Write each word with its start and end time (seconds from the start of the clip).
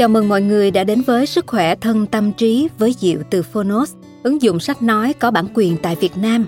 Chào 0.00 0.08
mừng 0.08 0.28
mọi 0.28 0.42
người 0.42 0.70
đã 0.70 0.84
đến 0.84 1.02
với 1.02 1.26
Sức 1.26 1.46
khỏe 1.46 1.74
thân 1.74 2.06
tâm 2.06 2.32
trí 2.32 2.68
với 2.78 2.94
Diệu 2.98 3.18
từ 3.30 3.42
Phonos, 3.42 3.94
ứng 4.22 4.42
dụng 4.42 4.60
sách 4.60 4.82
nói 4.82 5.12
có 5.12 5.30
bản 5.30 5.46
quyền 5.54 5.76
tại 5.76 5.96
Việt 6.00 6.16
Nam. 6.16 6.46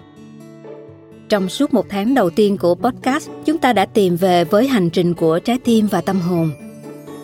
Trong 1.29 1.48
suốt 1.48 1.75
một 1.75 1.87
tháng 1.88 2.15
đầu 2.15 2.30
tiên 2.30 2.57
của 2.57 2.75
podcast, 2.75 3.30
chúng 3.45 3.59
ta 3.59 3.73
đã 3.73 3.87
tìm 3.87 4.17
về 4.17 4.45
với 4.45 4.67
hành 4.67 4.91
trình 4.91 5.15
của 5.15 5.38
trái 5.38 5.59
tim 5.65 5.87
và 5.87 6.01
tâm 6.01 6.21
hồn. 6.21 6.51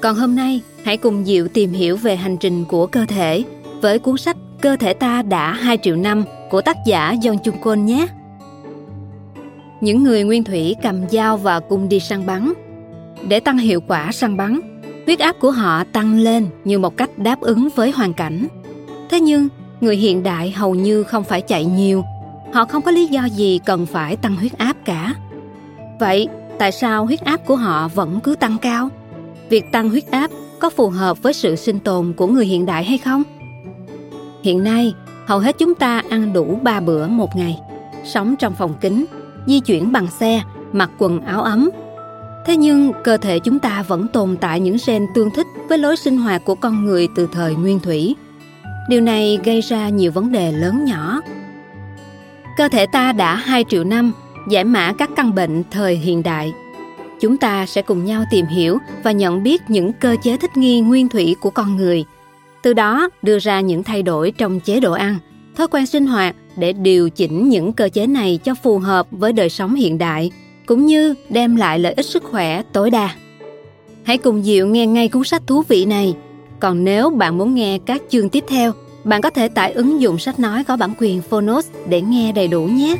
Còn 0.00 0.16
hôm 0.16 0.36
nay, 0.36 0.60
hãy 0.82 0.96
cùng 0.96 1.24
Diệu 1.24 1.48
tìm 1.48 1.72
hiểu 1.72 1.96
về 1.96 2.16
hành 2.16 2.36
trình 2.36 2.64
của 2.64 2.86
cơ 2.86 3.04
thể 3.08 3.44
với 3.80 3.98
cuốn 3.98 4.16
sách 4.16 4.36
Cơ 4.60 4.76
thể 4.76 4.94
ta 4.94 5.22
đã 5.22 5.52
2 5.52 5.78
triệu 5.82 5.96
năm 5.96 6.24
của 6.50 6.60
tác 6.60 6.76
giả 6.86 7.14
John 7.22 7.38
Chung 7.38 7.60
Côn 7.60 7.84
nhé. 7.84 8.06
Những 9.80 10.02
người 10.02 10.24
nguyên 10.24 10.44
thủy 10.44 10.74
cầm 10.82 11.08
dao 11.08 11.36
và 11.36 11.60
cung 11.60 11.88
đi 11.88 12.00
săn 12.00 12.26
bắn. 12.26 12.52
Để 13.28 13.40
tăng 13.40 13.58
hiệu 13.58 13.80
quả 13.80 14.12
săn 14.12 14.36
bắn, 14.36 14.60
huyết 15.08 15.18
áp 15.18 15.36
của 15.40 15.50
họ 15.50 15.84
tăng 15.84 16.18
lên 16.18 16.48
như 16.64 16.78
một 16.78 16.96
cách 16.96 17.18
đáp 17.18 17.40
ứng 17.40 17.68
với 17.74 17.90
hoàn 17.90 18.14
cảnh. 18.14 18.46
Thế 19.10 19.20
nhưng, 19.20 19.48
người 19.80 19.96
hiện 19.96 20.22
đại 20.22 20.50
hầu 20.50 20.74
như 20.74 21.02
không 21.02 21.24
phải 21.24 21.40
chạy 21.40 21.64
nhiều, 21.64 22.02
họ 22.52 22.64
không 22.64 22.82
có 22.82 22.90
lý 22.90 23.06
do 23.06 23.24
gì 23.24 23.60
cần 23.66 23.86
phải 23.86 24.16
tăng 24.16 24.36
huyết 24.36 24.58
áp 24.58 24.76
cả. 24.84 25.14
Vậy, 26.00 26.28
tại 26.58 26.72
sao 26.72 27.06
huyết 27.06 27.20
áp 27.20 27.46
của 27.46 27.56
họ 27.56 27.88
vẫn 27.88 28.20
cứ 28.20 28.34
tăng 28.34 28.56
cao? 28.58 28.88
Việc 29.50 29.64
tăng 29.72 29.90
huyết 29.90 30.10
áp 30.10 30.30
có 30.58 30.70
phù 30.70 30.88
hợp 30.88 31.22
với 31.22 31.32
sự 31.32 31.56
sinh 31.56 31.78
tồn 31.78 32.12
của 32.16 32.26
người 32.26 32.46
hiện 32.46 32.66
đại 32.66 32.84
hay 32.84 32.98
không? 32.98 33.22
Hiện 34.42 34.64
nay, 34.64 34.94
hầu 35.26 35.38
hết 35.38 35.58
chúng 35.58 35.74
ta 35.74 36.02
ăn 36.10 36.32
đủ 36.32 36.58
3 36.62 36.80
bữa 36.80 37.06
một 37.06 37.36
ngày, 37.36 37.60
sống 38.04 38.34
trong 38.38 38.54
phòng 38.54 38.74
kính, 38.80 39.04
di 39.46 39.60
chuyển 39.60 39.92
bằng 39.92 40.06
xe, 40.06 40.42
mặc 40.72 40.90
quần 40.98 41.20
áo 41.20 41.42
ấm 41.42 41.70
Thế 42.48 42.56
nhưng 42.56 42.92
cơ 43.04 43.16
thể 43.16 43.38
chúng 43.38 43.58
ta 43.58 43.84
vẫn 43.88 44.08
tồn 44.12 44.36
tại 44.40 44.60
những 44.60 44.76
gen 44.86 45.06
tương 45.14 45.30
thích 45.30 45.46
với 45.68 45.78
lối 45.78 45.96
sinh 45.96 46.18
hoạt 46.18 46.44
của 46.44 46.54
con 46.54 46.84
người 46.84 47.08
từ 47.16 47.28
thời 47.32 47.54
nguyên 47.54 47.80
thủy. 47.80 48.16
Điều 48.88 49.00
này 49.00 49.38
gây 49.44 49.60
ra 49.60 49.88
nhiều 49.88 50.12
vấn 50.12 50.32
đề 50.32 50.52
lớn 50.52 50.84
nhỏ. 50.84 51.20
Cơ 52.56 52.68
thể 52.68 52.86
ta 52.86 53.12
đã 53.12 53.34
2 53.34 53.64
triệu 53.68 53.84
năm 53.84 54.12
giải 54.50 54.64
mã 54.64 54.92
các 54.98 55.10
căn 55.16 55.34
bệnh 55.34 55.62
thời 55.70 55.96
hiện 55.96 56.22
đại. 56.22 56.52
Chúng 57.20 57.36
ta 57.36 57.66
sẽ 57.66 57.82
cùng 57.82 58.04
nhau 58.04 58.24
tìm 58.30 58.46
hiểu 58.46 58.78
và 59.02 59.12
nhận 59.12 59.42
biết 59.42 59.62
những 59.68 59.92
cơ 59.92 60.16
chế 60.22 60.36
thích 60.36 60.56
nghi 60.56 60.80
nguyên 60.80 61.08
thủy 61.08 61.36
của 61.40 61.50
con 61.50 61.76
người. 61.76 62.04
Từ 62.62 62.72
đó 62.72 63.08
đưa 63.22 63.38
ra 63.38 63.60
những 63.60 63.82
thay 63.82 64.02
đổi 64.02 64.32
trong 64.38 64.60
chế 64.60 64.80
độ 64.80 64.92
ăn, 64.92 65.18
thói 65.56 65.68
quen 65.68 65.86
sinh 65.86 66.06
hoạt 66.06 66.36
để 66.56 66.72
điều 66.72 67.10
chỉnh 67.10 67.48
những 67.48 67.72
cơ 67.72 67.88
chế 67.88 68.06
này 68.06 68.38
cho 68.44 68.54
phù 68.54 68.78
hợp 68.78 69.06
với 69.10 69.32
đời 69.32 69.48
sống 69.48 69.74
hiện 69.74 69.98
đại 69.98 70.30
cũng 70.68 70.86
như 70.86 71.14
đem 71.28 71.56
lại 71.56 71.78
lợi 71.78 71.92
ích 71.92 72.06
sức 72.06 72.24
khỏe 72.24 72.62
tối 72.72 72.90
đa. 72.90 73.14
Hãy 74.02 74.18
cùng 74.18 74.42
Diệu 74.42 74.66
nghe 74.66 74.86
ngay 74.86 75.08
cuốn 75.08 75.24
sách 75.24 75.42
thú 75.46 75.62
vị 75.68 75.84
này. 75.84 76.14
Còn 76.60 76.84
nếu 76.84 77.10
bạn 77.10 77.38
muốn 77.38 77.54
nghe 77.54 77.78
các 77.86 78.02
chương 78.08 78.28
tiếp 78.28 78.44
theo, 78.48 78.72
bạn 79.04 79.20
có 79.20 79.30
thể 79.30 79.48
tải 79.48 79.72
ứng 79.72 80.00
dụng 80.00 80.18
sách 80.18 80.38
nói 80.38 80.64
có 80.64 80.76
bản 80.76 80.94
quyền 80.98 81.22
Phonos 81.22 81.66
để 81.88 82.00
nghe 82.00 82.32
đầy 82.32 82.48
đủ 82.48 82.64
nhé. 82.64 82.96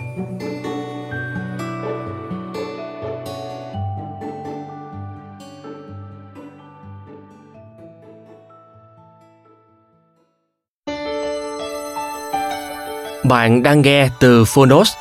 Bạn 13.25 13.63
đang 13.63 13.83
nghe 13.83 14.09
từ 14.21 14.45
Phonos 14.45 14.93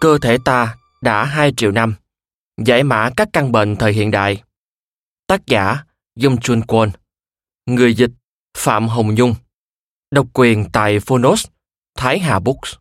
cơ 0.00 0.18
thể 0.18 0.38
ta 0.44 0.76
đã 1.00 1.24
2 1.24 1.52
triệu 1.56 1.72
năm, 1.72 1.94
giải 2.64 2.82
mã 2.82 3.10
các 3.16 3.28
căn 3.32 3.52
bệnh 3.52 3.76
thời 3.76 3.92
hiện 3.92 4.10
đại. 4.10 4.42
Tác 5.26 5.46
giả 5.46 5.76
Dung 6.16 6.36
Chun 6.36 6.60
Kwon 6.60 6.90
Người 7.66 7.94
dịch 7.94 8.10
Phạm 8.58 8.88
Hồng 8.88 9.14
Nhung 9.14 9.34
Độc 10.10 10.26
quyền 10.32 10.64
tại 10.72 11.00
Phonos, 11.00 11.46
Thái 11.98 12.18
Hà 12.18 12.38
Books 12.38 12.74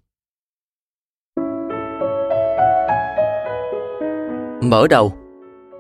Mở 4.62 4.88
đầu 4.90 5.18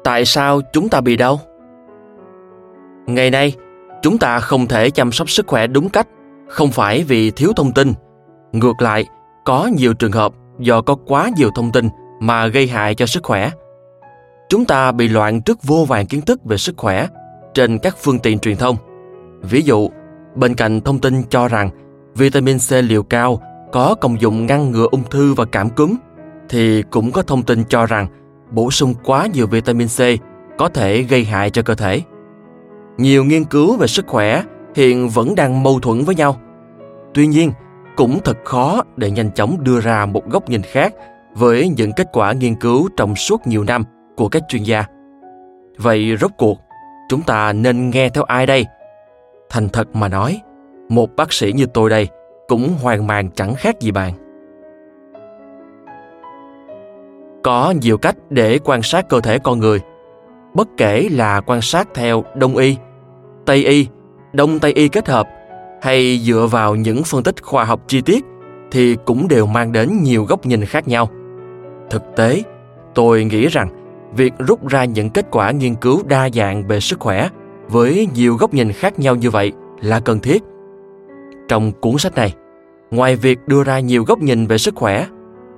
Tại 0.03 0.25
sao 0.25 0.61
chúng 0.73 0.89
ta 0.89 1.01
bị 1.01 1.17
đau? 1.17 1.39
Ngày 3.07 3.29
nay, 3.29 3.53
chúng 4.01 4.17
ta 4.17 4.39
không 4.39 4.67
thể 4.67 4.89
chăm 4.89 5.11
sóc 5.11 5.29
sức 5.29 5.47
khỏe 5.47 5.67
đúng 5.67 5.89
cách, 5.89 6.07
không 6.47 6.71
phải 6.71 7.03
vì 7.03 7.31
thiếu 7.31 7.51
thông 7.55 7.73
tin. 7.73 7.93
Ngược 8.51 8.81
lại, 8.81 9.05
có 9.45 9.69
nhiều 9.77 9.93
trường 9.93 10.11
hợp 10.11 10.33
do 10.59 10.81
có 10.81 10.95
quá 10.95 11.29
nhiều 11.37 11.49
thông 11.55 11.71
tin 11.71 11.89
mà 12.19 12.47
gây 12.47 12.67
hại 12.67 12.95
cho 12.95 13.05
sức 13.05 13.23
khỏe. 13.23 13.51
Chúng 14.49 14.65
ta 14.65 14.91
bị 14.91 15.07
loạn 15.07 15.41
trước 15.41 15.63
vô 15.63 15.85
vàng 15.85 16.05
kiến 16.05 16.21
thức 16.21 16.45
về 16.45 16.57
sức 16.57 16.77
khỏe 16.77 17.07
trên 17.53 17.79
các 17.79 17.95
phương 17.99 18.19
tiện 18.19 18.39
truyền 18.39 18.57
thông. 18.57 18.75
Ví 19.41 19.61
dụ, 19.61 19.89
bên 20.35 20.53
cạnh 20.55 20.81
thông 20.81 20.99
tin 20.99 21.23
cho 21.29 21.47
rằng 21.47 21.69
vitamin 22.15 22.57
C 22.57 22.71
liều 22.71 23.03
cao 23.03 23.41
có 23.71 23.95
công 24.01 24.21
dụng 24.21 24.45
ngăn 24.45 24.71
ngừa 24.71 24.87
ung 24.91 25.03
thư 25.03 25.33
và 25.33 25.45
cảm 25.45 25.69
cúm, 25.69 25.95
thì 26.49 26.83
cũng 26.89 27.11
có 27.11 27.21
thông 27.21 27.43
tin 27.43 27.63
cho 27.69 27.85
rằng 27.85 28.07
bổ 28.51 28.71
sung 28.71 28.93
quá 29.03 29.27
nhiều 29.33 29.47
vitamin 29.47 29.87
C 29.87 29.99
có 30.57 30.69
thể 30.69 31.01
gây 31.01 31.23
hại 31.23 31.49
cho 31.49 31.61
cơ 31.61 31.75
thể. 31.75 32.01
Nhiều 32.97 33.23
nghiên 33.23 33.43
cứu 33.43 33.77
về 33.77 33.87
sức 33.87 34.07
khỏe 34.07 34.43
hiện 34.75 35.09
vẫn 35.09 35.35
đang 35.35 35.63
mâu 35.63 35.79
thuẫn 35.79 36.03
với 36.03 36.15
nhau. 36.15 36.37
Tuy 37.13 37.27
nhiên, 37.27 37.51
cũng 37.95 38.19
thật 38.23 38.37
khó 38.45 38.83
để 38.97 39.11
nhanh 39.11 39.31
chóng 39.31 39.63
đưa 39.63 39.79
ra 39.79 40.05
một 40.05 40.29
góc 40.29 40.49
nhìn 40.49 40.61
khác 40.61 40.93
với 41.33 41.69
những 41.77 41.91
kết 41.95 42.07
quả 42.13 42.33
nghiên 42.33 42.55
cứu 42.55 42.89
trong 42.97 43.15
suốt 43.15 43.47
nhiều 43.47 43.63
năm 43.63 43.83
của 44.15 44.29
các 44.29 44.43
chuyên 44.47 44.63
gia. 44.63 44.83
Vậy 45.77 46.17
rốt 46.19 46.31
cuộc, 46.37 46.59
chúng 47.09 47.21
ta 47.21 47.53
nên 47.53 47.89
nghe 47.89 48.09
theo 48.09 48.23
ai 48.23 48.45
đây? 48.45 48.65
Thành 49.49 49.69
thật 49.69 49.95
mà 49.95 50.07
nói, 50.07 50.41
một 50.89 51.15
bác 51.15 51.33
sĩ 51.33 51.51
như 51.51 51.65
tôi 51.73 51.89
đây 51.89 52.07
cũng 52.47 52.69
hoang 52.81 53.07
mang 53.07 53.31
chẳng 53.31 53.55
khác 53.55 53.79
gì 53.79 53.91
bạn. 53.91 54.13
Có 57.43 57.73
nhiều 57.81 57.97
cách 57.97 58.15
để 58.29 58.59
quan 58.63 58.83
sát 58.83 59.09
cơ 59.09 59.21
thể 59.21 59.39
con 59.39 59.59
người, 59.59 59.79
bất 60.53 60.67
kể 60.77 61.07
là 61.11 61.41
quan 61.41 61.61
sát 61.61 61.87
theo 61.93 62.23
Đông 62.35 62.57
y, 62.57 62.77
Tây 63.45 63.65
y, 63.65 63.87
Đông 64.33 64.59
Tây 64.59 64.73
y 64.73 64.87
kết 64.87 65.07
hợp 65.07 65.27
hay 65.85 66.19
dựa 66.23 66.47
vào 66.51 66.75
những 66.75 67.03
phân 67.03 67.23
tích 67.23 67.43
khoa 67.43 67.63
học 67.63 67.81
chi 67.87 68.01
tiết 68.01 68.25
thì 68.71 68.95
cũng 69.05 69.27
đều 69.27 69.45
mang 69.45 69.71
đến 69.71 70.03
nhiều 70.03 70.23
góc 70.23 70.45
nhìn 70.45 70.65
khác 70.65 70.87
nhau. 70.87 71.09
Thực 71.89 72.03
tế 72.15 72.43
tôi 72.95 73.23
nghĩ 73.23 73.47
rằng 73.47 73.69
việc 74.15 74.33
rút 74.47 74.67
ra 74.67 74.85
những 74.85 75.09
kết 75.09 75.25
quả 75.31 75.51
nghiên 75.51 75.75
cứu 75.75 76.01
đa 76.07 76.29
dạng 76.33 76.67
về 76.67 76.79
sức 76.79 76.99
khỏe 76.99 77.29
với 77.69 78.07
nhiều 78.15 78.35
góc 78.35 78.53
nhìn 78.53 78.71
khác 78.71 78.99
nhau 78.99 79.15
như 79.15 79.29
vậy 79.29 79.51
là 79.81 79.99
cần 79.99 80.19
thiết. 80.19 80.43
Trong 81.47 81.71
cuốn 81.71 81.97
sách 81.97 82.15
này 82.15 82.33
ngoài 82.91 83.15
việc 83.15 83.39
đưa 83.47 83.63
ra 83.63 83.79
nhiều 83.79 84.03
góc 84.03 84.19
nhìn 84.19 84.47
về 84.47 84.57
sức 84.57 84.75
khỏe 84.75 85.07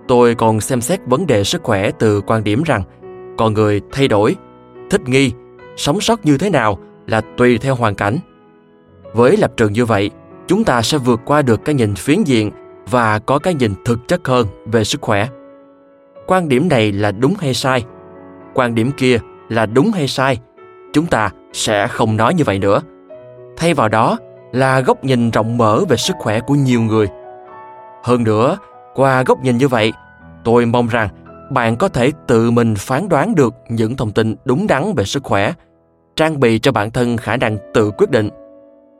tôi 0.07 0.35
còn 0.35 0.61
xem 0.61 0.81
xét 0.81 0.99
vấn 1.05 1.27
đề 1.27 1.43
sức 1.43 1.63
khỏe 1.63 1.91
từ 1.91 2.21
quan 2.21 2.43
điểm 2.43 2.63
rằng 2.63 2.83
con 3.37 3.53
người 3.53 3.81
thay 3.91 4.07
đổi 4.07 4.35
thích 4.89 5.01
nghi 5.09 5.31
sống 5.77 6.01
sót 6.01 6.25
như 6.25 6.37
thế 6.37 6.49
nào 6.49 6.79
là 7.07 7.21
tùy 7.37 7.57
theo 7.57 7.75
hoàn 7.75 7.95
cảnh. 7.95 8.17
Với 9.13 9.37
lập 9.37 9.51
trường 9.57 9.73
như 9.73 9.85
vậy, 9.85 10.11
chúng 10.47 10.63
ta 10.63 10.81
sẽ 10.81 10.97
vượt 10.97 11.21
qua 11.25 11.41
được 11.41 11.65
cái 11.65 11.75
nhìn 11.75 11.95
phiến 11.95 12.23
diện 12.23 12.51
và 12.89 13.19
có 13.19 13.39
cái 13.39 13.53
nhìn 13.53 13.73
thực 13.85 14.07
chất 14.07 14.27
hơn 14.27 14.47
về 14.65 14.83
sức 14.83 15.01
khỏe. 15.01 15.27
Quan 16.27 16.49
điểm 16.49 16.69
này 16.69 16.91
là 16.91 17.11
đúng 17.11 17.33
hay 17.39 17.53
sai? 17.53 17.85
Quan 18.53 18.75
điểm 18.75 18.91
kia 18.97 19.17
là 19.49 19.65
đúng 19.65 19.91
hay 19.91 20.07
sai? 20.07 20.37
Chúng 20.93 21.05
ta 21.05 21.29
sẽ 21.53 21.87
không 21.87 22.17
nói 22.17 22.33
như 22.33 22.43
vậy 22.43 22.59
nữa. 22.59 22.81
Thay 23.57 23.73
vào 23.73 23.89
đó 23.89 24.17
là 24.51 24.79
góc 24.79 25.03
nhìn 25.03 25.31
rộng 25.31 25.57
mở 25.57 25.83
về 25.89 25.97
sức 25.97 26.15
khỏe 26.19 26.39
của 26.39 26.55
nhiều 26.55 26.81
người. 26.81 27.07
Hơn 28.03 28.23
nữa, 28.23 28.57
qua 28.95 29.23
góc 29.23 29.43
nhìn 29.43 29.57
như 29.57 29.67
vậy, 29.67 29.93
tôi 30.43 30.65
mong 30.65 30.87
rằng 30.87 31.09
bạn 31.51 31.75
có 31.75 31.87
thể 31.87 32.11
tự 32.27 32.51
mình 32.51 32.75
phán 32.75 33.09
đoán 33.09 33.35
được 33.35 33.53
những 33.69 33.95
thông 33.95 34.11
tin 34.11 34.35
đúng 34.45 34.67
đắn 34.67 34.93
về 34.95 35.03
sức 35.03 35.23
khỏe, 35.23 35.53
trang 36.15 36.39
bị 36.39 36.59
cho 36.59 36.71
bản 36.71 36.91
thân 36.91 37.17
khả 37.17 37.37
năng 37.37 37.57
tự 37.73 37.91
quyết 37.91 38.11
định 38.11 38.29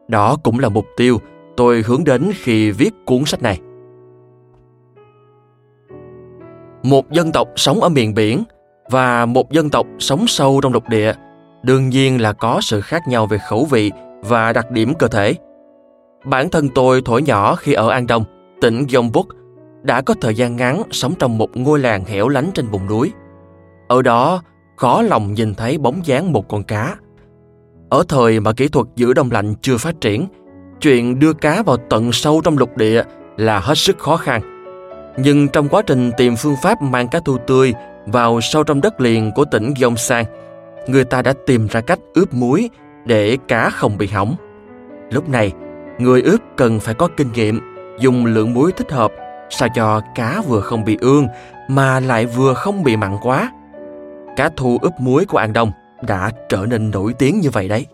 đó 0.07 0.38
cũng 0.43 0.59
là 0.59 0.69
mục 0.69 0.85
tiêu 0.97 1.17
tôi 1.57 1.83
hướng 1.86 2.04
đến 2.04 2.31
khi 2.36 2.71
viết 2.71 2.94
cuốn 3.06 3.25
sách 3.25 3.42
này. 3.42 3.59
Một 6.83 7.12
dân 7.12 7.31
tộc 7.31 7.48
sống 7.56 7.81
ở 7.81 7.89
miền 7.89 8.13
biển 8.13 8.44
và 8.89 9.25
một 9.25 9.51
dân 9.51 9.69
tộc 9.69 9.88
sống 10.00 10.27
sâu 10.27 10.59
trong 10.63 10.74
lục 10.74 10.89
địa 10.89 11.13
đương 11.63 11.89
nhiên 11.89 12.21
là 12.21 12.33
có 12.33 12.59
sự 12.62 12.81
khác 12.81 13.01
nhau 13.07 13.25
về 13.25 13.38
khẩu 13.38 13.65
vị 13.65 13.92
và 14.21 14.54
đặc 14.54 14.71
điểm 14.71 14.94
cơ 15.00 15.07
thể. 15.07 15.33
Bản 16.25 16.50
thân 16.50 16.69
tôi 16.69 17.01
thổi 17.06 17.21
nhỏ 17.21 17.56
khi 17.56 17.74
ở 17.74 17.89
An 17.89 18.07
Đông, 18.07 18.24
tỉnh 18.62 18.86
Gyeongbuk, 18.89 19.27
đã 19.83 20.01
có 20.01 20.13
thời 20.21 20.36
gian 20.36 20.56
ngắn 20.56 20.81
sống 20.92 21.13
trong 21.19 21.38
một 21.38 21.57
ngôi 21.57 21.80
làng 21.80 22.06
hẻo 22.06 22.27
lánh 22.27 22.50
trên 22.53 22.68
vùng 22.68 22.88
núi. 22.88 23.12
Ở 23.88 24.01
đó, 24.01 24.42
khó 24.75 25.01
lòng 25.01 25.33
nhìn 25.33 25.56
thấy 25.56 25.77
bóng 25.77 26.06
dáng 26.06 26.33
một 26.33 26.48
con 26.48 26.63
cá– 26.63 26.95
ở 27.89 28.03
thời 28.07 28.39
mà 28.39 28.53
kỹ 28.53 28.68
thuật 28.68 28.88
giữ 28.95 29.13
đông 29.13 29.31
lạnh 29.31 29.53
chưa 29.62 29.77
phát 29.77 30.01
triển, 30.01 30.27
chuyện 30.81 31.19
đưa 31.19 31.33
cá 31.33 31.63
vào 31.63 31.77
tận 31.77 32.12
sâu 32.12 32.41
trong 32.44 32.57
lục 32.57 32.77
địa 32.77 33.03
là 33.38 33.59
hết 33.59 33.77
sức 33.77 34.00
khó 34.00 34.18
khăn. 34.18 34.41
Nhưng 35.18 35.47
trong 35.47 35.69
quá 35.69 35.81
trình 35.88 36.12
tìm 36.18 36.35
phương 36.35 36.56
pháp 36.63 36.81
mang 36.81 37.07
cá 37.07 37.19
thu 37.19 37.38
tươi 37.38 37.74
vào 38.06 38.41
sâu 38.41 38.63
trong 38.63 38.81
đất 38.81 39.01
liền 39.01 39.31
của 39.35 39.45
tỉnh 39.45 39.74
Gyeongsang, 39.79 40.25
người 40.88 41.03
ta 41.03 41.21
đã 41.21 41.33
tìm 41.45 41.68
ra 41.68 41.81
cách 41.81 42.00
ướp 42.13 42.33
muối 42.33 42.69
để 43.06 43.38
cá 43.47 43.69
không 43.69 43.97
bị 43.97 44.07
hỏng. 44.07 44.35
Lúc 45.12 45.29
này, 45.29 45.51
người 46.00 46.21
ướp 46.21 46.41
cần 46.57 46.79
phải 46.79 46.94
có 46.94 47.07
kinh 47.18 47.31
nghiệm, 47.31 47.62
dùng 48.00 48.25
lượng 48.25 48.53
muối 48.53 48.71
thích 48.71 48.91
hợp 48.91 49.12
sao 49.50 49.69
cho 49.75 50.01
cá 50.15 50.41
vừa 50.47 50.62
không 50.62 50.85
bị 50.85 50.97
ương 51.01 51.27
mà 51.68 52.00
lại 52.00 52.25
vừa 52.25 52.53
không 52.53 52.83
bị 52.83 52.97
mặn 52.97 53.18
quá. 53.21 53.51
Cá 54.35 54.50
thu 54.56 54.77
ướp 54.81 54.94
muối 55.00 55.25
của 55.25 55.38
An 55.38 55.53
Đông 55.53 55.71
đã 56.01 56.31
trở 56.50 56.65
nên 56.69 56.91
nổi 56.91 57.13
tiếng 57.13 57.39
như 57.39 57.50
vậy 57.50 57.68
đấy. 57.68 57.85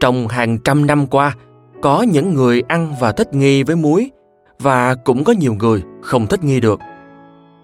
Trong 0.00 0.28
hàng 0.28 0.58
trăm 0.58 0.86
năm 0.86 1.06
qua, 1.06 1.34
có 1.82 2.02
những 2.02 2.34
người 2.34 2.62
ăn 2.68 2.94
và 3.00 3.12
thích 3.12 3.34
nghi 3.34 3.62
với 3.62 3.76
muối 3.76 4.10
và 4.58 4.94
cũng 4.94 5.24
có 5.24 5.32
nhiều 5.32 5.54
người 5.54 5.82
không 6.02 6.26
thích 6.26 6.44
nghi 6.44 6.60
được. 6.60 6.80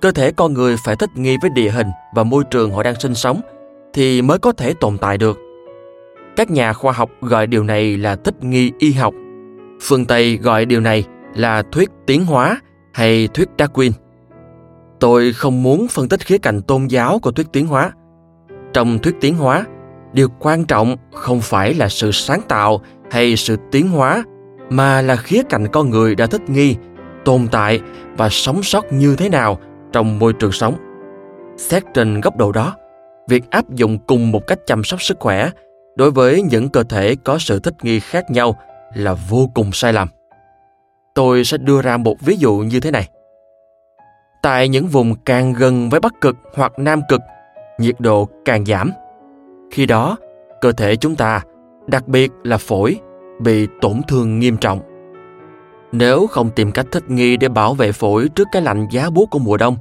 Cơ 0.00 0.12
thể 0.12 0.32
con 0.32 0.54
người 0.54 0.76
phải 0.84 0.96
thích 0.96 1.10
nghi 1.14 1.36
với 1.42 1.50
địa 1.50 1.70
hình 1.70 1.86
và 2.14 2.24
môi 2.24 2.44
trường 2.44 2.72
họ 2.72 2.82
đang 2.82 3.00
sinh 3.00 3.14
sống 3.14 3.40
thì 3.92 4.22
mới 4.22 4.38
có 4.38 4.52
thể 4.52 4.74
tồn 4.80 4.98
tại 4.98 5.18
được. 5.18 5.38
Các 6.36 6.50
nhà 6.50 6.72
khoa 6.72 6.92
học 6.92 7.10
gọi 7.20 7.46
điều 7.46 7.64
này 7.64 7.96
là 7.96 8.16
thích 8.16 8.44
nghi 8.44 8.72
y 8.78 8.92
học. 8.92 9.14
Phương 9.80 10.04
Tây 10.04 10.36
gọi 10.36 10.66
điều 10.66 10.80
này 10.80 11.04
là 11.34 11.62
thuyết 11.62 11.90
tiến 12.06 12.24
hóa 12.26 12.60
hay 12.92 13.28
thuyết 13.34 13.48
Darwin. 13.58 13.90
Tôi 15.00 15.32
không 15.32 15.62
muốn 15.62 15.88
phân 15.88 16.08
tích 16.08 16.20
khía 16.20 16.38
cạnh 16.38 16.62
tôn 16.62 16.86
giáo 16.86 17.18
của 17.22 17.32
thuyết 17.32 17.46
tiến 17.52 17.66
hóa. 17.66 17.92
Trong 18.72 18.98
thuyết 18.98 19.14
tiến 19.20 19.34
hóa, 19.34 19.64
điều 20.12 20.28
quan 20.38 20.64
trọng 20.64 20.96
không 21.12 21.40
phải 21.40 21.74
là 21.74 21.88
sự 21.88 22.12
sáng 22.12 22.40
tạo 22.48 22.80
hay 23.10 23.36
sự 23.36 23.56
tiến 23.70 23.88
hóa, 23.88 24.24
mà 24.70 25.02
là 25.02 25.16
khía 25.16 25.42
cạnh 25.48 25.66
con 25.68 25.90
người 25.90 26.14
đã 26.14 26.26
thích 26.26 26.50
nghi, 26.50 26.76
tồn 27.24 27.48
tại 27.52 27.80
và 28.16 28.28
sống 28.28 28.62
sót 28.62 28.92
như 28.92 29.16
thế 29.16 29.28
nào 29.28 29.58
trong 29.92 30.18
môi 30.18 30.32
trường 30.32 30.52
sống. 30.52 30.76
Xét 31.56 31.82
trên 31.94 32.20
góc 32.20 32.36
độ 32.36 32.52
đó, 32.52 32.76
việc 33.28 33.50
áp 33.50 33.70
dụng 33.70 33.98
cùng 33.98 34.32
một 34.32 34.46
cách 34.46 34.58
chăm 34.66 34.84
sóc 34.84 35.02
sức 35.02 35.16
khỏe 35.20 35.50
đối 35.96 36.10
với 36.10 36.42
những 36.42 36.68
cơ 36.68 36.82
thể 36.82 37.16
có 37.24 37.38
sự 37.38 37.60
thích 37.60 37.74
nghi 37.82 38.00
khác 38.00 38.30
nhau 38.30 38.56
là 38.94 39.14
vô 39.28 39.50
cùng 39.54 39.72
sai 39.72 39.92
lầm. 39.92 40.08
Tôi 41.14 41.44
sẽ 41.44 41.58
đưa 41.58 41.82
ra 41.82 41.96
một 41.96 42.16
ví 42.20 42.36
dụ 42.36 42.52
như 42.52 42.80
thế 42.80 42.90
này. 42.90 43.08
Tại 44.42 44.68
những 44.68 44.86
vùng 44.86 45.14
càng 45.24 45.52
gần 45.52 45.88
với 45.88 46.00
bắc 46.00 46.20
cực 46.20 46.36
hoặc 46.54 46.72
nam 46.78 47.00
cực, 47.08 47.20
nhiệt 47.78 47.94
độ 48.00 48.28
càng 48.44 48.64
giảm 48.64 48.90
khi 49.72 49.86
đó, 49.86 50.16
cơ 50.60 50.72
thể 50.72 50.96
chúng 50.96 51.16
ta, 51.16 51.40
đặc 51.86 52.08
biệt 52.08 52.32
là 52.42 52.58
phổi, 52.58 52.98
bị 53.40 53.68
tổn 53.80 54.00
thương 54.08 54.38
nghiêm 54.38 54.56
trọng. 54.56 54.80
Nếu 55.92 56.26
không 56.26 56.50
tìm 56.50 56.72
cách 56.72 56.86
thích 56.92 57.10
nghi 57.10 57.36
để 57.36 57.48
bảo 57.48 57.74
vệ 57.74 57.92
phổi 57.92 58.28
trước 58.28 58.48
cái 58.52 58.62
lạnh 58.62 58.86
giá 58.90 59.10
buốt 59.10 59.30
của 59.30 59.38
mùa 59.38 59.56
đông, 59.56 59.76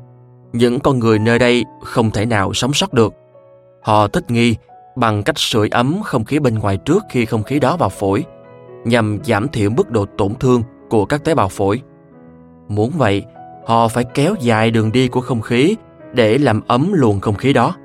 những 0.53 0.79
con 0.79 0.99
người 0.99 1.19
nơi 1.19 1.39
đây 1.39 1.65
không 1.83 2.11
thể 2.11 2.25
nào 2.25 2.53
sống 2.53 2.73
sót 2.73 2.93
được. 2.93 3.13
Họ 3.81 4.07
thích 4.07 4.31
nghi 4.31 4.55
bằng 4.95 5.23
cách 5.23 5.39
sưởi 5.39 5.69
ấm 5.69 6.01
không 6.03 6.25
khí 6.25 6.39
bên 6.39 6.59
ngoài 6.59 6.77
trước 6.77 7.03
khi 7.09 7.25
không 7.25 7.44
khí 7.44 7.59
đó 7.59 7.77
vào 7.77 7.89
phổi, 7.89 8.23
nhằm 8.85 9.19
giảm 9.23 9.47
thiểu 9.47 9.69
mức 9.69 9.89
độ 9.89 10.05
tổn 10.17 10.33
thương 10.35 10.63
của 10.89 11.05
các 11.05 11.23
tế 11.23 11.35
bào 11.35 11.49
phổi. 11.49 11.81
Muốn 12.67 12.91
vậy, 12.97 13.23
họ 13.65 13.87
phải 13.87 14.03
kéo 14.03 14.35
dài 14.39 14.71
đường 14.71 14.91
đi 14.91 15.07
của 15.07 15.21
không 15.21 15.41
khí 15.41 15.75
để 16.13 16.37
làm 16.37 16.61
ấm 16.67 16.91
luồng 16.94 17.19
không 17.19 17.35
khí 17.35 17.53
đó 17.53 17.75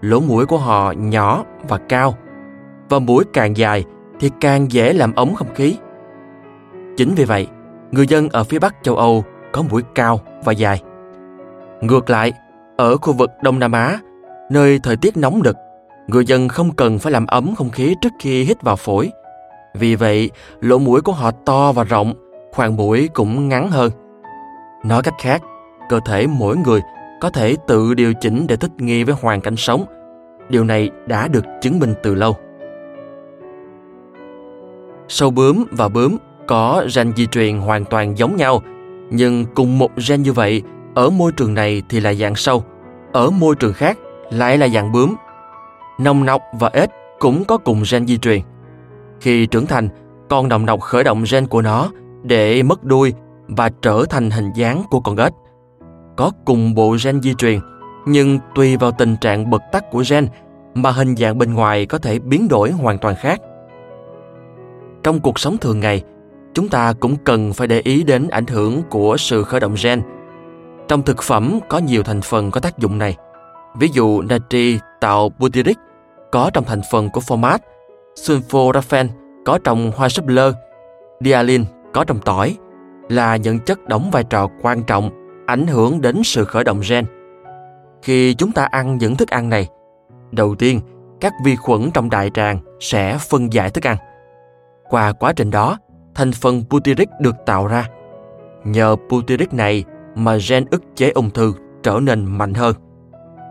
lỗ 0.00 0.20
mũi 0.20 0.46
của 0.46 0.58
họ 0.58 0.92
nhỏ 0.92 1.44
và 1.68 1.78
cao 1.88 2.14
và 2.88 2.98
mũi 2.98 3.24
càng 3.32 3.56
dài 3.56 3.84
thì 4.20 4.30
càng 4.40 4.72
dễ 4.72 4.92
làm 4.92 5.14
ống 5.14 5.34
không 5.34 5.54
khí. 5.54 5.76
Chính 6.96 7.14
vì 7.14 7.24
vậy, 7.24 7.46
người 7.90 8.06
dân 8.06 8.28
ở 8.28 8.44
phía 8.44 8.58
Bắc 8.58 8.74
châu 8.82 8.96
Âu 8.96 9.24
có 9.52 9.62
mũi 9.62 9.82
cao 9.94 10.20
và 10.44 10.52
dài. 10.52 10.82
Ngược 11.80 12.10
lại, 12.10 12.32
ở 12.76 12.96
khu 12.96 13.12
vực 13.12 13.30
Đông 13.42 13.58
Nam 13.58 13.72
Á, 13.72 13.98
nơi 14.50 14.80
thời 14.82 14.96
tiết 14.96 15.16
nóng 15.16 15.42
đực, 15.42 15.56
người 16.06 16.24
dân 16.24 16.48
không 16.48 16.70
cần 16.70 16.98
phải 16.98 17.12
làm 17.12 17.26
ấm 17.26 17.54
không 17.54 17.70
khí 17.70 17.94
trước 18.02 18.12
khi 18.18 18.44
hít 18.44 18.62
vào 18.62 18.76
phổi. 18.76 19.10
Vì 19.74 19.94
vậy, 19.94 20.30
lỗ 20.60 20.78
mũi 20.78 21.00
của 21.00 21.12
họ 21.12 21.30
to 21.30 21.72
và 21.72 21.84
rộng, 21.84 22.14
khoảng 22.52 22.76
mũi 22.76 23.08
cũng 23.14 23.48
ngắn 23.48 23.70
hơn. 23.70 23.90
Nói 24.84 25.02
cách 25.02 25.14
khác, 25.20 25.42
cơ 25.88 26.00
thể 26.06 26.26
mỗi 26.26 26.56
người 26.56 26.80
có 27.20 27.30
thể 27.30 27.56
tự 27.66 27.94
điều 27.94 28.12
chỉnh 28.20 28.46
để 28.48 28.56
thích 28.56 28.70
nghi 28.78 29.04
với 29.04 29.14
hoàn 29.20 29.40
cảnh 29.40 29.56
sống. 29.56 29.84
Điều 30.48 30.64
này 30.64 30.90
đã 31.06 31.28
được 31.28 31.44
chứng 31.60 31.78
minh 31.78 31.94
từ 32.02 32.14
lâu. 32.14 32.36
Sâu 35.08 35.30
bướm 35.30 35.64
và 35.70 35.88
bướm 35.88 36.16
có 36.46 36.84
gen 36.96 37.12
di 37.16 37.26
truyền 37.26 37.58
hoàn 37.58 37.84
toàn 37.84 38.18
giống 38.18 38.36
nhau, 38.36 38.62
nhưng 39.10 39.44
cùng 39.54 39.78
một 39.78 39.90
gen 40.08 40.22
như 40.22 40.32
vậy, 40.32 40.62
ở 40.94 41.10
môi 41.10 41.32
trường 41.32 41.54
này 41.54 41.82
thì 41.88 42.00
là 42.00 42.14
dạng 42.14 42.34
sâu, 42.34 42.64
ở 43.12 43.30
môi 43.30 43.54
trường 43.54 43.72
khác 43.72 43.98
lại 44.30 44.58
là 44.58 44.68
dạng 44.68 44.92
bướm. 44.92 45.14
Nồng 46.00 46.24
nọc 46.24 46.42
và 46.60 46.70
ếch 46.72 46.90
cũng 47.18 47.44
có 47.44 47.58
cùng 47.58 47.82
gen 47.92 48.06
di 48.06 48.18
truyền. 48.18 48.40
Khi 49.20 49.46
trưởng 49.46 49.66
thành, 49.66 49.88
con 50.28 50.48
nồng 50.48 50.66
nọc 50.66 50.80
khởi 50.80 51.04
động 51.04 51.24
gen 51.32 51.46
của 51.46 51.62
nó 51.62 51.90
để 52.22 52.62
mất 52.62 52.84
đuôi 52.84 53.14
và 53.48 53.70
trở 53.82 54.04
thành 54.10 54.30
hình 54.30 54.50
dáng 54.54 54.82
của 54.90 55.00
con 55.00 55.16
ếch. 55.16 55.32
Có 56.18 56.30
cùng 56.44 56.74
bộ 56.74 56.96
gen 57.04 57.22
di 57.22 57.34
truyền, 57.34 57.60
nhưng 58.06 58.38
tùy 58.54 58.76
vào 58.76 58.92
tình 58.92 59.16
trạng 59.16 59.50
bật 59.50 59.62
tắt 59.72 59.90
của 59.90 60.04
gen 60.10 60.28
mà 60.74 60.90
hình 60.90 61.16
dạng 61.16 61.38
bên 61.38 61.54
ngoài 61.54 61.86
có 61.86 61.98
thể 61.98 62.18
biến 62.18 62.48
đổi 62.48 62.70
hoàn 62.70 62.98
toàn 62.98 63.14
khác. 63.14 63.40
Trong 65.02 65.20
cuộc 65.20 65.38
sống 65.38 65.58
thường 65.58 65.80
ngày 65.80 66.02
chúng 66.54 66.68
ta 66.68 66.92
cũng 67.00 67.16
cần 67.24 67.52
phải 67.52 67.66
để 67.66 67.80
ý 67.80 68.02
đến 68.02 68.28
ảnh 68.28 68.46
hưởng 68.46 68.82
của 68.90 69.16
sự 69.16 69.44
khởi 69.44 69.60
động 69.60 69.74
gen. 69.82 70.02
Trong 70.88 71.02
thực 71.02 71.22
phẩm 71.22 71.58
có 71.68 71.78
nhiều 71.78 72.02
thành 72.02 72.20
phần 72.20 72.50
có 72.50 72.60
tác 72.60 72.78
dụng 72.78 72.98
này. 72.98 73.16
Ví 73.78 73.88
dụ 73.92 74.22
natri 74.22 74.78
tạo 75.00 75.28
butyric 75.38 75.78
có 76.32 76.50
trong 76.54 76.64
thành 76.64 76.80
phần 76.90 77.10
của 77.10 77.20
format 77.20 77.58
sulforaphane 78.14 79.08
có 79.44 79.58
trong 79.64 79.92
hoa 79.96 80.08
súp 80.08 80.26
lơ 80.26 80.52
dialin 81.20 81.64
có 81.92 82.04
trong 82.04 82.18
tỏi 82.18 82.56
là 83.08 83.36
những 83.36 83.58
chất 83.58 83.88
đóng 83.88 84.10
vai 84.10 84.24
trò 84.24 84.48
quan 84.62 84.82
trọng 84.82 85.27
ảnh 85.48 85.66
hưởng 85.66 86.00
đến 86.00 86.22
sự 86.24 86.44
khởi 86.44 86.64
động 86.64 86.80
gen 86.88 87.04
khi 88.02 88.34
chúng 88.34 88.52
ta 88.52 88.64
ăn 88.64 88.98
những 88.98 89.16
thức 89.16 89.28
ăn 89.28 89.48
này 89.48 89.68
đầu 90.32 90.54
tiên 90.54 90.80
các 91.20 91.32
vi 91.44 91.56
khuẩn 91.56 91.90
trong 91.94 92.10
đại 92.10 92.30
tràng 92.34 92.58
sẽ 92.80 93.18
phân 93.30 93.52
giải 93.52 93.70
thức 93.70 93.86
ăn 93.86 93.96
qua 94.88 95.12
quá 95.12 95.32
trình 95.32 95.50
đó, 95.50 95.78
thành 96.14 96.32
phần 96.32 96.62
butyric 96.70 97.08
được 97.20 97.36
tạo 97.46 97.66
ra. 97.66 97.88
Nhờ 98.64 98.96
butyric 99.10 99.52
này 99.52 99.84
mà 100.14 100.36
gen 100.48 100.64
ức 100.70 100.82
chế 100.94 101.10
ung 101.10 101.30
thư 101.30 101.52
trở 101.82 102.00
nên 102.02 102.24
mạnh 102.24 102.54
hơn. 102.54 102.74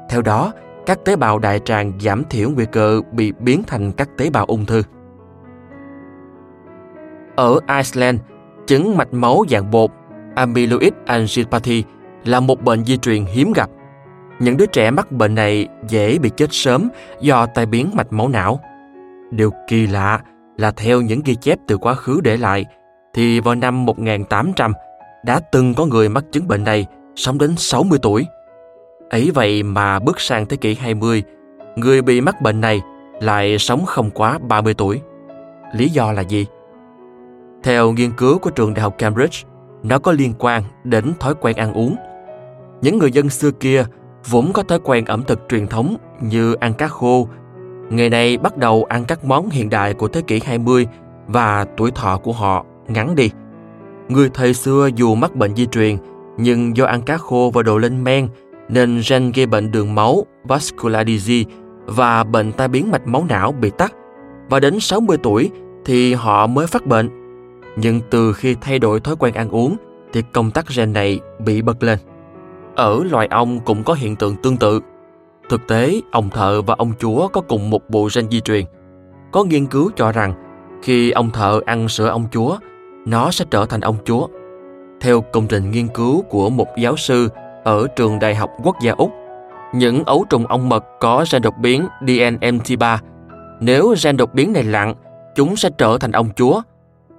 Theo 0.10 0.22
đó, 0.22 0.54
các 0.86 1.06
tế 1.06 1.16
bào 1.16 1.40
đại 1.40 1.60
tràng 1.60 1.94
giảm 2.00 2.24
thiểu 2.24 2.50
nguy 2.50 2.66
cơ 2.72 3.02
bị 3.12 3.34
biến 3.40 3.64
thành 3.68 3.92
các 3.92 4.10
tế 4.18 4.30
bào 4.30 4.46
ung 4.46 4.66
thư. 4.66 4.82
Ở 7.36 7.60
Iceland, 7.78 8.20
chứng 8.68 8.98
mạch 8.98 9.14
máu 9.14 9.44
dạng 9.50 9.72
bột 9.72 9.92
amyloid 10.36 10.94
angiopathy 11.06 11.84
là 12.28 12.40
một 12.40 12.62
bệnh 12.62 12.86
di 12.86 12.98
truyền 12.98 13.26
hiếm 13.26 13.54
gặp. 13.54 13.70
Những 14.40 14.58
đứa 14.58 14.66
trẻ 14.66 14.92
mắc 14.92 15.12
bệnh 15.12 15.36
này 15.36 15.68
dễ 15.88 16.18
bị 16.18 16.30
chết 16.38 16.48
sớm 16.52 16.90
do 17.22 17.46
tai 17.46 17.66
biến 17.66 17.90
mạch 17.94 18.14
máu 18.14 18.28
não. 18.28 18.60
Điều 19.32 19.52
kỳ 19.68 19.88
lạ 19.88 20.20
là 20.58 20.72
theo 20.72 21.02
những 21.02 21.22
ghi 21.26 21.36
chép 21.36 21.58
từ 21.68 21.78
quá 21.78 21.94
khứ 21.94 22.20
để 22.24 22.38
lại, 22.38 22.66
thì 23.14 23.40
vào 23.40 23.56
năm 23.56 23.86
1800 23.86 24.74
đã 25.26 25.40
từng 25.52 25.74
có 25.74 25.86
người 25.86 26.10
mắc 26.10 26.24
chứng 26.32 26.48
bệnh 26.48 26.64
này 26.64 26.86
sống 27.16 27.38
đến 27.38 27.56
60 27.58 28.00
tuổi. 28.02 28.26
Ấy 29.10 29.32
vậy 29.34 29.64
mà 29.64 30.00
bước 30.00 30.20
sang 30.20 30.46
thế 30.46 30.58
kỷ 30.58 30.76
20, 30.76 31.24
người 31.76 32.02
bị 32.02 32.22
mắc 32.22 32.42
bệnh 32.42 32.62
này 32.62 32.82
lại 33.22 33.58
sống 33.58 33.86
không 33.86 34.10
quá 34.12 34.40
30 34.48 34.74
tuổi. 34.74 35.02
Lý 35.74 35.90
do 35.90 36.12
là 36.12 36.22
gì? 36.22 36.46
Theo 37.64 37.92
nghiên 37.92 38.12
cứu 38.12 38.38
của 38.38 38.50
trường 38.50 38.74
đại 38.74 38.84
học 38.84 38.96
Cambridge, 38.98 39.38
nó 39.84 40.00
có 40.00 40.12
liên 40.12 40.34
quan 40.40 40.64
đến 40.84 41.14
thói 41.20 41.34
quen 41.42 41.56
ăn 41.56 41.74
uống. 41.74 41.96
Những 42.82 42.98
người 42.98 43.12
dân 43.12 43.30
xưa 43.30 43.52
kia 43.52 43.86
vốn 44.30 44.52
có 44.54 44.64
thói 44.64 44.80
quen 44.84 45.06
ẩm 45.06 45.24
thực 45.24 45.40
truyền 45.50 45.68
thống 45.68 45.98
như 46.22 46.54
ăn 46.54 46.74
cá 46.74 46.88
khô, 46.88 47.28
ngày 47.90 48.10
nay 48.10 48.38
bắt 48.38 48.58
đầu 48.58 48.84
ăn 48.90 49.06
các 49.06 49.26
món 49.26 49.50
hiện 49.50 49.70
đại 49.70 49.94
của 49.94 50.08
thế 50.08 50.22
kỷ 50.28 50.42
20 50.46 50.88
và 51.28 51.66
tuổi 51.78 51.92
thọ 51.92 52.18
của 52.18 52.32
họ 52.32 52.66
ngắn 52.88 53.16
đi. 53.16 53.30
Người 54.10 54.30
thời 54.34 54.54
xưa 54.54 54.90
dù 54.96 55.16
mắc 55.16 55.36
bệnh 55.36 55.56
di 55.56 55.66
truyền, 55.66 55.98
nhưng 56.38 56.78
do 56.78 56.86
ăn 56.86 57.02
cá 57.02 57.18
khô 57.18 57.52
và 57.54 57.64
đồ 57.64 57.78
lên 57.78 58.04
men 58.04 58.28
nên 58.70 59.02
gen 59.10 59.32
gây 59.32 59.46
bệnh 59.46 59.72
đường 59.72 59.96
máu 59.96 60.26
vascular 60.44 61.08
disease 61.08 61.50
và 61.86 62.24
bệnh 62.24 62.52
tai 62.52 62.68
biến 62.68 62.92
mạch 62.92 63.08
máu 63.08 63.26
não 63.30 63.52
bị 63.52 63.72
tắt 63.78 63.94
và 64.50 64.60
đến 64.60 64.80
60 64.80 65.18
tuổi 65.24 65.52
thì 65.86 66.14
họ 66.14 66.48
mới 66.48 66.68
phát 66.68 66.86
bệnh. 66.86 67.10
Nhưng 67.76 68.02
từ 68.10 68.34
khi 68.34 68.56
thay 68.62 68.80
đổi 68.80 69.00
thói 69.00 69.16
quen 69.16 69.34
ăn 69.34 69.50
uống 69.50 69.76
thì 70.14 70.24
công 70.34 70.52
tắc 70.52 70.66
gen 70.78 70.94
này 70.94 71.20
bị 71.46 71.62
bật 71.62 71.84
lên. 71.84 72.00
Ở 72.78 73.04
loài 73.04 73.28
ong 73.28 73.60
cũng 73.60 73.84
có 73.84 73.94
hiện 73.94 74.16
tượng 74.16 74.36
tương 74.36 74.58
tự. 74.58 74.80
Thực 75.50 75.68
tế, 75.68 76.02
ông 76.12 76.30
thợ 76.30 76.62
và 76.62 76.76
ông 76.78 76.92
chúa 77.00 77.28
có 77.28 77.42
cùng 77.42 77.70
một 77.70 77.90
bộ 77.90 78.10
gen 78.16 78.30
di 78.30 78.42
truyền. 78.42 78.66
Có 79.32 79.44
nghiên 79.44 79.66
cứu 79.66 79.92
cho 79.96 80.12
rằng 80.12 80.34
khi 80.84 81.12
ông 81.12 81.30
thợ 81.30 81.62
ăn 81.66 81.90
sữa 81.90 82.08
ông 82.08 82.26
chúa, 82.32 82.58
nó 83.06 83.32
sẽ 83.32 83.46
trở 83.52 83.66
thành 83.66 83.82
ông 83.82 83.96
chúa. 84.06 84.28
Theo 85.02 85.22
công 85.22 85.48
trình 85.48 85.72
nghiên 85.72 85.88
cứu 85.88 86.22
của 86.22 86.50
một 86.50 86.68
giáo 86.78 86.98
sư 86.98 87.30
ở 87.64 87.88
trường 87.96 88.20
Đại 88.20 88.36
học 88.36 88.50
Quốc 88.64 88.76
gia 88.82 88.92
Úc, 88.92 89.12
những 89.74 90.04
ấu 90.04 90.26
trùng 90.30 90.48
ong 90.48 90.70
mật 90.70 90.86
có 91.00 91.26
gen 91.32 91.42
đột 91.42 91.58
biến 91.62 91.88
DNMT3. 92.02 92.98
Nếu 93.60 93.96
gen 94.04 94.18
đột 94.18 94.34
biến 94.34 94.54
này 94.54 94.64
lặng, 94.64 94.94
chúng 95.36 95.56
sẽ 95.56 95.70
trở 95.78 95.98
thành 95.98 96.12
ong 96.12 96.30
chúa. 96.36 96.62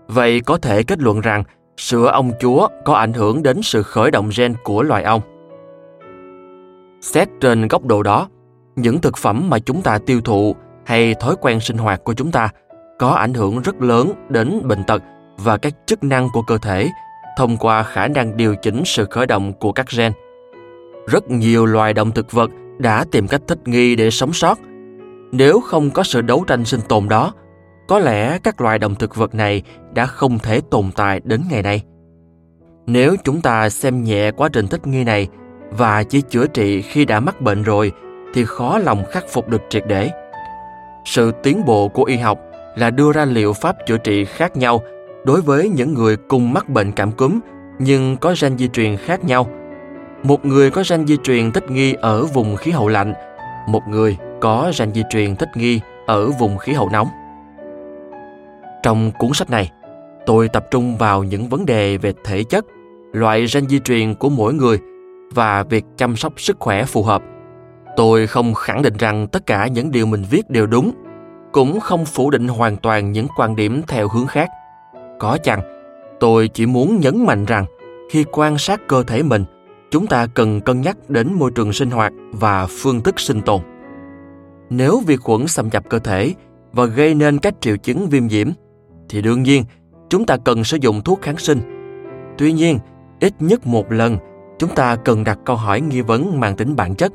Vậy 0.08 0.40
có 0.40 0.58
thể 0.58 0.82
kết 0.82 0.98
luận 0.98 1.20
rằng 1.20 1.44
sữa 1.76 2.06
ong 2.06 2.30
chúa 2.40 2.68
có 2.84 2.94
ảnh 2.94 3.12
hưởng 3.12 3.42
đến 3.42 3.62
sự 3.62 3.82
khởi 3.82 4.10
động 4.10 4.30
gen 4.36 4.54
của 4.64 4.82
loài 4.82 5.02
ong. 5.02 5.20
Xét 7.00 7.28
trên 7.40 7.68
góc 7.68 7.84
độ 7.84 8.02
đó, 8.02 8.28
những 8.76 9.00
thực 9.00 9.16
phẩm 9.16 9.50
mà 9.50 9.58
chúng 9.58 9.82
ta 9.82 9.98
tiêu 9.98 10.20
thụ 10.20 10.56
hay 10.86 11.14
thói 11.14 11.34
quen 11.40 11.60
sinh 11.60 11.78
hoạt 11.78 12.04
của 12.04 12.14
chúng 12.14 12.30
ta 12.30 12.48
có 12.98 13.10
ảnh 13.10 13.34
hưởng 13.34 13.62
rất 13.62 13.82
lớn 13.82 14.12
đến 14.28 14.60
bệnh 14.64 14.84
tật 14.84 15.02
và 15.36 15.56
các 15.56 15.74
chức 15.86 16.04
năng 16.04 16.28
của 16.32 16.42
cơ 16.42 16.58
thể 16.58 16.90
thông 17.36 17.56
qua 17.56 17.82
khả 17.82 18.08
năng 18.08 18.36
điều 18.36 18.54
chỉnh 18.54 18.82
sự 18.84 19.06
khởi 19.10 19.26
động 19.26 19.52
của 19.52 19.72
các 19.72 19.86
gen. 19.96 20.12
Rất 21.06 21.30
nhiều 21.30 21.66
loài 21.66 21.94
động 21.94 22.12
thực 22.12 22.32
vật 22.32 22.50
đã 22.78 23.04
tìm 23.10 23.28
cách 23.28 23.42
thích 23.46 23.68
nghi 23.68 23.96
để 23.96 24.10
sống 24.10 24.32
sót. 24.32 24.58
Nếu 25.32 25.60
không 25.60 25.90
có 25.90 26.02
sự 26.02 26.22
đấu 26.22 26.44
tranh 26.46 26.64
sinh 26.64 26.80
tồn 26.88 27.08
đó, 27.08 27.32
có 27.88 27.98
lẽ 27.98 28.38
các 28.38 28.60
loài 28.60 28.78
động 28.78 28.94
thực 28.94 29.16
vật 29.16 29.34
này 29.34 29.62
đã 29.94 30.06
không 30.06 30.38
thể 30.38 30.60
tồn 30.70 30.90
tại 30.96 31.20
đến 31.24 31.42
ngày 31.50 31.62
nay. 31.62 31.82
Nếu 32.86 33.16
chúng 33.24 33.40
ta 33.40 33.68
xem 33.68 34.04
nhẹ 34.04 34.30
quá 34.30 34.48
trình 34.52 34.66
thích 34.66 34.86
nghi 34.86 35.04
này 35.04 35.28
và 35.70 36.02
chỉ 36.02 36.20
chữa 36.20 36.46
trị 36.46 36.82
khi 36.82 37.04
đã 37.04 37.20
mắc 37.20 37.40
bệnh 37.40 37.62
rồi 37.62 37.92
thì 38.34 38.44
khó 38.44 38.78
lòng 38.78 39.04
khắc 39.10 39.24
phục 39.28 39.48
được 39.48 39.62
triệt 39.68 39.84
để. 39.86 40.10
Sự 41.04 41.32
tiến 41.42 41.64
bộ 41.64 41.88
của 41.88 42.04
y 42.04 42.16
học 42.16 42.38
là 42.76 42.90
đưa 42.90 43.12
ra 43.12 43.24
liệu 43.24 43.52
pháp 43.52 43.76
chữa 43.86 43.98
trị 43.98 44.24
khác 44.24 44.56
nhau 44.56 44.82
đối 45.24 45.40
với 45.40 45.68
những 45.68 45.94
người 45.94 46.16
cùng 46.16 46.52
mắc 46.52 46.68
bệnh 46.68 46.92
cảm 46.92 47.12
cúm 47.12 47.40
nhưng 47.78 48.16
có 48.16 48.34
gen 48.42 48.58
di 48.58 48.68
truyền 48.68 48.96
khác 48.96 49.24
nhau. 49.24 49.46
Một 50.22 50.44
người 50.44 50.70
có 50.70 50.82
gen 50.90 51.06
di 51.06 51.16
truyền 51.16 51.52
thích 51.52 51.70
nghi 51.70 51.92
ở 51.92 52.24
vùng 52.24 52.56
khí 52.56 52.70
hậu 52.70 52.88
lạnh, 52.88 53.14
một 53.68 53.82
người 53.88 54.16
có 54.40 54.72
gen 54.78 54.92
di 54.94 55.02
truyền 55.10 55.36
thích 55.36 55.48
nghi 55.54 55.80
ở 56.06 56.30
vùng 56.30 56.58
khí 56.58 56.72
hậu 56.72 56.88
nóng. 56.92 57.08
Trong 58.82 59.10
cuốn 59.18 59.30
sách 59.34 59.50
này, 59.50 59.70
tôi 60.26 60.48
tập 60.48 60.66
trung 60.70 60.96
vào 60.96 61.24
những 61.24 61.48
vấn 61.48 61.66
đề 61.66 61.96
về 61.96 62.12
thể 62.24 62.44
chất, 62.44 62.64
loại 63.12 63.46
gen 63.54 63.68
di 63.68 63.78
truyền 63.78 64.14
của 64.14 64.28
mỗi 64.28 64.54
người 64.54 64.78
và 65.34 65.62
việc 65.62 65.84
chăm 65.96 66.16
sóc 66.16 66.40
sức 66.40 66.56
khỏe 66.60 66.84
phù 66.84 67.02
hợp. 67.02 67.22
Tôi 67.96 68.26
không 68.26 68.54
khẳng 68.54 68.82
định 68.82 68.96
rằng 68.98 69.28
tất 69.28 69.46
cả 69.46 69.66
những 69.66 69.90
điều 69.90 70.06
mình 70.06 70.24
viết 70.30 70.50
đều 70.50 70.66
đúng, 70.66 70.92
cũng 71.52 71.80
không 71.80 72.04
phủ 72.04 72.30
định 72.30 72.48
hoàn 72.48 72.76
toàn 72.76 73.12
những 73.12 73.26
quan 73.36 73.56
điểm 73.56 73.82
theo 73.88 74.08
hướng 74.08 74.26
khác. 74.26 74.48
Có 75.18 75.38
chăng, 75.42 75.60
tôi 76.20 76.48
chỉ 76.48 76.66
muốn 76.66 77.00
nhấn 77.00 77.26
mạnh 77.26 77.44
rằng 77.44 77.64
khi 78.10 78.24
quan 78.32 78.58
sát 78.58 78.80
cơ 78.88 79.02
thể 79.02 79.22
mình, 79.22 79.44
chúng 79.90 80.06
ta 80.06 80.26
cần 80.34 80.60
cân 80.60 80.80
nhắc 80.80 80.96
đến 81.10 81.32
môi 81.32 81.50
trường 81.50 81.72
sinh 81.72 81.90
hoạt 81.90 82.12
và 82.32 82.66
phương 82.70 83.00
thức 83.00 83.20
sinh 83.20 83.42
tồn. 83.42 83.60
Nếu 84.70 85.02
vi 85.06 85.16
khuẩn 85.16 85.46
xâm 85.46 85.68
nhập 85.68 85.84
cơ 85.88 85.98
thể 85.98 86.34
và 86.72 86.84
gây 86.84 87.14
nên 87.14 87.38
các 87.38 87.54
triệu 87.60 87.76
chứng 87.76 88.08
viêm 88.08 88.26
nhiễm, 88.26 88.48
thì 89.08 89.22
đương 89.22 89.42
nhiên 89.42 89.64
chúng 90.10 90.26
ta 90.26 90.36
cần 90.44 90.64
sử 90.64 90.76
dụng 90.80 91.02
thuốc 91.02 91.22
kháng 91.22 91.36
sinh. 91.36 91.60
Tuy 92.38 92.52
nhiên, 92.52 92.78
ít 93.20 93.34
nhất 93.40 93.66
một 93.66 93.92
lần, 93.92 94.18
chúng 94.58 94.74
ta 94.74 94.96
cần 94.96 95.24
đặt 95.24 95.38
câu 95.44 95.56
hỏi 95.56 95.80
nghi 95.80 96.00
vấn 96.00 96.40
mang 96.40 96.56
tính 96.56 96.76
bản 96.76 96.94
chất. 96.94 97.12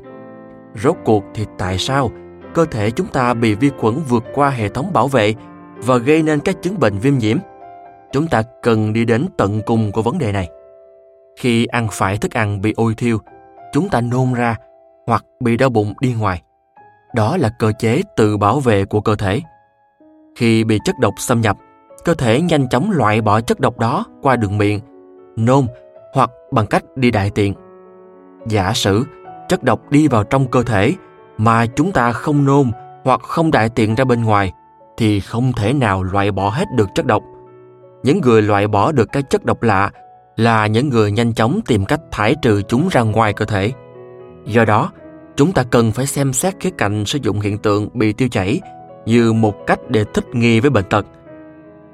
Rốt 0.74 0.96
cuộc 1.04 1.24
thì 1.34 1.46
tại 1.58 1.78
sao 1.78 2.10
cơ 2.54 2.64
thể 2.64 2.90
chúng 2.90 3.06
ta 3.06 3.34
bị 3.34 3.54
vi 3.54 3.70
khuẩn 3.78 3.94
vượt 4.08 4.24
qua 4.34 4.50
hệ 4.50 4.68
thống 4.68 4.92
bảo 4.92 5.08
vệ 5.08 5.34
và 5.76 5.96
gây 5.96 6.22
nên 6.22 6.40
các 6.40 6.62
chứng 6.62 6.80
bệnh 6.80 6.98
viêm 6.98 7.18
nhiễm? 7.18 7.36
Chúng 8.12 8.26
ta 8.26 8.42
cần 8.62 8.92
đi 8.92 9.04
đến 9.04 9.26
tận 9.36 9.60
cùng 9.66 9.92
của 9.92 10.02
vấn 10.02 10.18
đề 10.18 10.32
này. 10.32 10.48
Khi 11.38 11.66
ăn 11.66 11.88
phải 11.92 12.16
thức 12.16 12.32
ăn 12.32 12.60
bị 12.60 12.72
ôi 12.76 12.94
thiêu, 12.96 13.18
chúng 13.72 13.88
ta 13.88 14.00
nôn 14.00 14.34
ra 14.34 14.56
hoặc 15.06 15.24
bị 15.40 15.56
đau 15.56 15.70
bụng 15.70 15.94
đi 16.00 16.14
ngoài. 16.14 16.42
Đó 17.14 17.36
là 17.36 17.50
cơ 17.58 17.72
chế 17.78 18.02
tự 18.16 18.36
bảo 18.36 18.60
vệ 18.60 18.84
của 18.84 19.00
cơ 19.00 19.16
thể. 19.16 19.40
Khi 20.36 20.64
bị 20.64 20.78
chất 20.84 20.94
độc 21.00 21.14
xâm 21.18 21.40
nhập, 21.40 21.56
cơ 22.04 22.14
thể 22.14 22.40
nhanh 22.40 22.68
chóng 22.68 22.90
loại 22.90 23.20
bỏ 23.20 23.40
chất 23.40 23.60
độc 23.60 23.78
đó 23.78 24.04
qua 24.22 24.36
đường 24.36 24.58
miệng, 24.58 24.80
nôn 25.36 25.66
hoặc 26.14 26.30
bằng 26.52 26.66
cách 26.66 26.84
đi 26.96 27.10
đại 27.10 27.30
tiện. 27.30 27.54
Giả 28.46 28.72
sử 28.74 29.04
chất 29.48 29.62
độc 29.62 29.90
đi 29.90 30.08
vào 30.08 30.24
trong 30.24 30.46
cơ 30.46 30.62
thể 30.62 30.94
mà 31.38 31.66
chúng 31.66 31.92
ta 31.92 32.12
không 32.12 32.44
nôn 32.44 32.70
hoặc 33.04 33.20
không 33.20 33.50
đại 33.50 33.68
tiện 33.68 33.94
ra 33.94 34.04
bên 34.04 34.22
ngoài 34.22 34.52
thì 34.96 35.20
không 35.20 35.52
thể 35.52 35.72
nào 35.72 36.02
loại 36.02 36.30
bỏ 36.30 36.48
hết 36.50 36.64
được 36.76 36.88
chất 36.94 37.06
độc. 37.06 37.22
Những 38.02 38.20
người 38.20 38.42
loại 38.42 38.68
bỏ 38.68 38.92
được 38.92 39.08
các 39.12 39.30
chất 39.30 39.44
độc 39.44 39.62
lạ 39.62 39.90
là 40.36 40.66
những 40.66 40.88
người 40.88 41.12
nhanh 41.12 41.34
chóng 41.34 41.60
tìm 41.66 41.84
cách 41.84 42.00
thải 42.10 42.34
trừ 42.42 42.62
chúng 42.62 42.88
ra 42.90 43.00
ngoài 43.00 43.32
cơ 43.32 43.44
thể. 43.44 43.72
Do 44.46 44.64
đó, 44.64 44.92
chúng 45.36 45.52
ta 45.52 45.62
cần 45.70 45.92
phải 45.92 46.06
xem 46.06 46.32
xét 46.32 46.54
khía 46.60 46.70
cạnh 46.78 47.04
sử 47.04 47.18
dụng 47.22 47.40
hiện 47.40 47.58
tượng 47.58 47.88
bị 47.94 48.12
tiêu 48.12 48.28
chảy 48.28 48.60
như 49.06 49.32
một 49.32 49.66
cách 49.66 49.78
để 49.88 50.04
thích 50.14 50.24
nghi 50.32 50.60
với 50.60 50.70
bệnh 50.70 50.84
tật. 50.84 51.06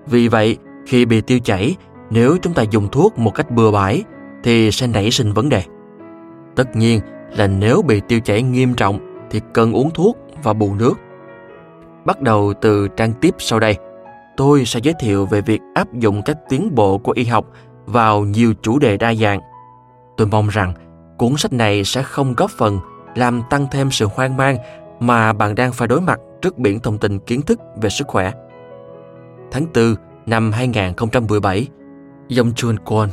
Vì 0.06 0.28
vậy, 0.28 0.56
khi 0.86 1.04
bị 1.04 1.20
tiêu 1.20 1.38
chảy, 1.44 1.76
nếu 2.10 2.36
chúng 2.42 2.54
ta 2.54 2.62
dùng 2.62 2.88
thuốc 2.88 3.18
một 3.18 3.34
cách 3.34 3.50
bừa 3.50 3.70
bãi 3.70 4.04
thì 4.42 4.70
sẽ 4.70 4.86
nảy 4.86 5.10
sinh 5.10 5.32
vấn 5.32 5.48
đề. 5.48 5.62
Tất 6.56 6.76
nhiên 6.76 7.00
là 7.36 7.46
nếu 7.46 7.82
bị 7.82 8.00
tiêu 8.08 8.20
chảy 8.20 8.42
nghiêm 8.42 8.74
trọng 8.74 9.26
thì 9.30 9.40
cần 9.52 9.72
uống 9.72 9.90
thuốc 9.90 10.18
và 10.42 10.52
bù 10.52 10.74
nước. 10.74 10.94
Bắt 12.04 12.20
đầu 12.20 12.52
từ 12.60 12.88
trang 12.88 13.12
tiếp 13.20 13.34
sau 13.38 13.60
đây, 13.60 13.76
tôi 14.36 14.64
sẽ 14.64 14.80
giới 14.82 14.94
thiệu 15.00 15.26
về 15.26 15.40
việc 15.40 15.60
áp 15.74 15.94
dụng 15.94 16.22
các 16.24 16.38
tiến 16.48 16.74
bộ 16.74 16.98
của 16.98 17.12
y 17.12 17.24
học 17.24 17.46
vào 17.86 18.24
nhiều 18.24 18.54
chủ 18.62 18.78
đề 18.78 18.96
đa 18.96 19.14
dạng. 19.14 19.40
Tôi 20.16 20.26
mong 20.26 20.48
rằng 20.48 20.74
cuốn 21.18 21.36
sách 21.36 21.52
này 21.52 21.84
sẽ 21.84 22.02
không 22.02 22.34
góp 22.36 22.50
phần 22.50 22.78
làm 23.14 23.42
tăng 23.50 23.66
thêm 23.70 23.90
sự 23.90 24.08
hoang 24.14 24.36
mang 24.36 24.56
mà 25.00 25.32
bạn 25.32 25.54
đang 25.54 25.72
phải 25.72 25.88
đối 25.88 26.00
mặt 26.00 26.20
trước 26.42 26.58
biển 26.58 26.80
thông 26.80 26.98
tin 26.98 27.18
kiến 27.18 27.42
thức 27.42 27.60
về 27.82 27.88
sức 27.88 28.08
khỏe. 28.08 28.32
Tháng 29.50 29.66
4 29.74 29.94
năm 30.26 30.52
2017, 30.52 31.68
Yong 32.36 32.54
Chun 32.54 32.76
Kwon 32.84 33.08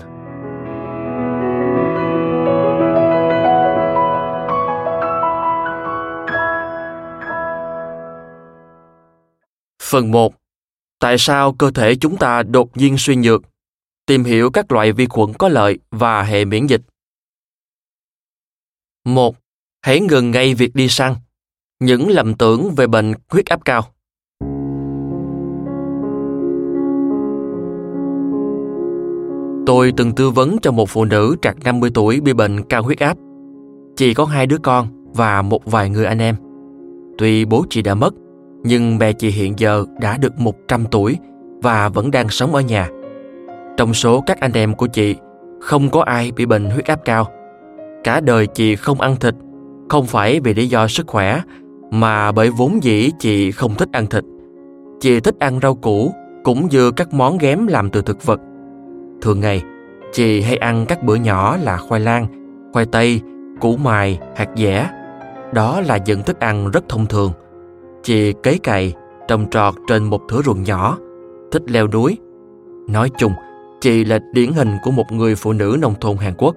Phần 9.81 10.11
1. 10.11 10.33
Tại 10.99 11.15
sao 11.17 11.53
cơ 11.53 11.71
thể 11.71 11.95
chúng 11.95 12.17
ta 12.17 12.43
đột 12.43 12.77
nhiên 12.77 12.95
suy 12.97 13.15
nhược? 13.15 13.41
Tìm 14.05 14.23
hiểu 14.23 14.49
các 14.51 14.71
loại 14.71 14.91
vi 14.91 15.05
khuẩn 15.09 15.33
có 15.33 15.49
lợi 15.49 15.79
và 15.91 16.23
hệ 16.23 16.45
miễn 16.45 16.67
dịch. 16.67 16.81
1. 19.05 19.35
Hãy 19.81 19.99
ngừng 19.99 20.31
ngay 20.31 20.53
việc 20.53 20.75
đi 20.75 20.87
săn. 20.89 21.15
Những 21.79 22.09
lầm 22.09 22.37
tưởng 22.37 22.75
về 22.75 22.87
bệnh 22.87 23.13
huyết 23.29 23.45
áp 23.45 23.65
cao. 23.65 23.93
Tôi 29.67 29.93
từng 29.97 30.11
tư 30.11 30.29
vấn 30.29 30.57
cho 30.61 30.71
một 30.71 30.89
phụ 30.89 31.05
nữ 31.05 31.35
trạc 31.41 31.55
50 31.63 31.91
tuổi 31.93 32.21
bị 32.21 32.33
bệnh 32.33 32.63
cao 32.63 32.83
huyết 32.83 32.99
áp. 32.99 33.17
Chị 33.95 34.13
có 34.13 34.25
hai 34.25 34.47
đứa 34.47 34.57
con 34.57 34.87
và 35.13 35.41
một 35.41 35.65
vài 35.65 35.89
người 35.89 36.05
anh 36.05 36.21
em. 36.21 36.35
Tuy 37.17 37.45
bố 37.45 37.65
chị 37.69 37.81
đã 37.81 37.95
mất, 37.95 38.13
nhưng 38.63 38.97
mẹ 38.97 39.13
chị 39.13 39.29
hiện 39.29 39.53
giờ 39.57 39.85
đã 40.01 40.17
được 40.17 40.39
100 40.39 40.85
tuổi 40.91 41.17
và 41.61 41.89
vẫn 41.89 42.11
đang 42.11 42.29
sống 42.29 42.55
ở 42.55 42.61
nhà. 42.61 42.89
Trong 43.77 43.93
số 43.93 44.23
các 44.25 44.39
anh 44.39 44.51
em 44.53 44.73
của 44.73 44.87
chị, 44.87 45.15
không 45.61 45.89
có 45.89 46.01
ai 46.01 46.31
bị 46.31 46.45
bệnh 46.45 46.69
huyết 46.69 46.85
áp 46.85 46.99
cao. 47.05 47.27
Cả 48.03 48.19
đời 48.19 48.47
chị 48.47 48.75
không 48.75 49.01
ăn 49.01 49.15
thịt, 49.15 49.35
không 49.89 50.05
phải 50.05 50.39
vì 50.39 50.53
lý 50.53 50.67
do 50.67 50.87
sức 50.87 51.07
khỏe, 51.07 51.41
mà 51.91 52.31
bởi 52.31 52.49
vốn 52.49 52.83
dĩ 52.83 53.11
chị 53.19 53.51
không 53.51 53.75
thích 53.75 53.89
ăn 53.91 54.07
thịt. 54.07 54.23
Chị 54.99 55.19
thích 55.19 55.35
ăn 55.39 55.59
rau 55.61 55.75
củ, 55.75 56.13
cũng 56.43 56.67
như 56.69 56.91
các 56.91 57.13
món 57.13 57.37
ghém 57.37 57.67
làm 57.67 57.89
từ 57.89 58.01
thực 58.01 58.25
vật. 58.25 58.39
Thường 59.21 59.39
ngày, 59.39 59.61
chị 60.13 60.41
hay 60.41 60.57
ăn 60.57 60.85
các 60.85 61.03
bữa 61.03 61.15
nhỏ 61.15 61.57
là 61.57 61.77
khoai 61.77 62.01
lang, 62.01 62.27
khoai 62.73 62.85
tây, 62.85 63.21
củ 63.61 63.77
mài, 63.77 64.19
hạt 64.35 64.49
dẻ. 64.55 64.89
Đó 65.53 65.81
là 65.81 65.97
những 65.97 66.23
thức 66.23 66.39
ăn 66.39 66.71
rất 66.71 66.89
thông 66.89 67.05
thường. 67.05 67.31
Chị 68.03 68.33
cấy 68.43 68.59
cày, 68.63 68.93
trồng 69.27 69.49
trọt 69.49 69.73
trên 69.87 70.03
một 70.03 70.21
thửa 70.29 70.41
ruộng 70.41 70.63
nhỏ, 70.63 70.97
thích 71.51 71.63
leo 71.67 71.87
núi. 71.87 72.17
Nói 72.89 73.09
chung, 73.17 73.33
chị 73.81 74.05
là 74.05 74.19
điển 74.33 74.53
hình 74.53 74.77
của 74.83 74.91
một 74.91 75.11
người 75.11 75.35
phụ 75.35 75.53
nữ 75.53 75.77
nông 75.81 75.93
thôn 76.01 76.17
Hàn 76.17 76.33
Quốc. 76.37 76.55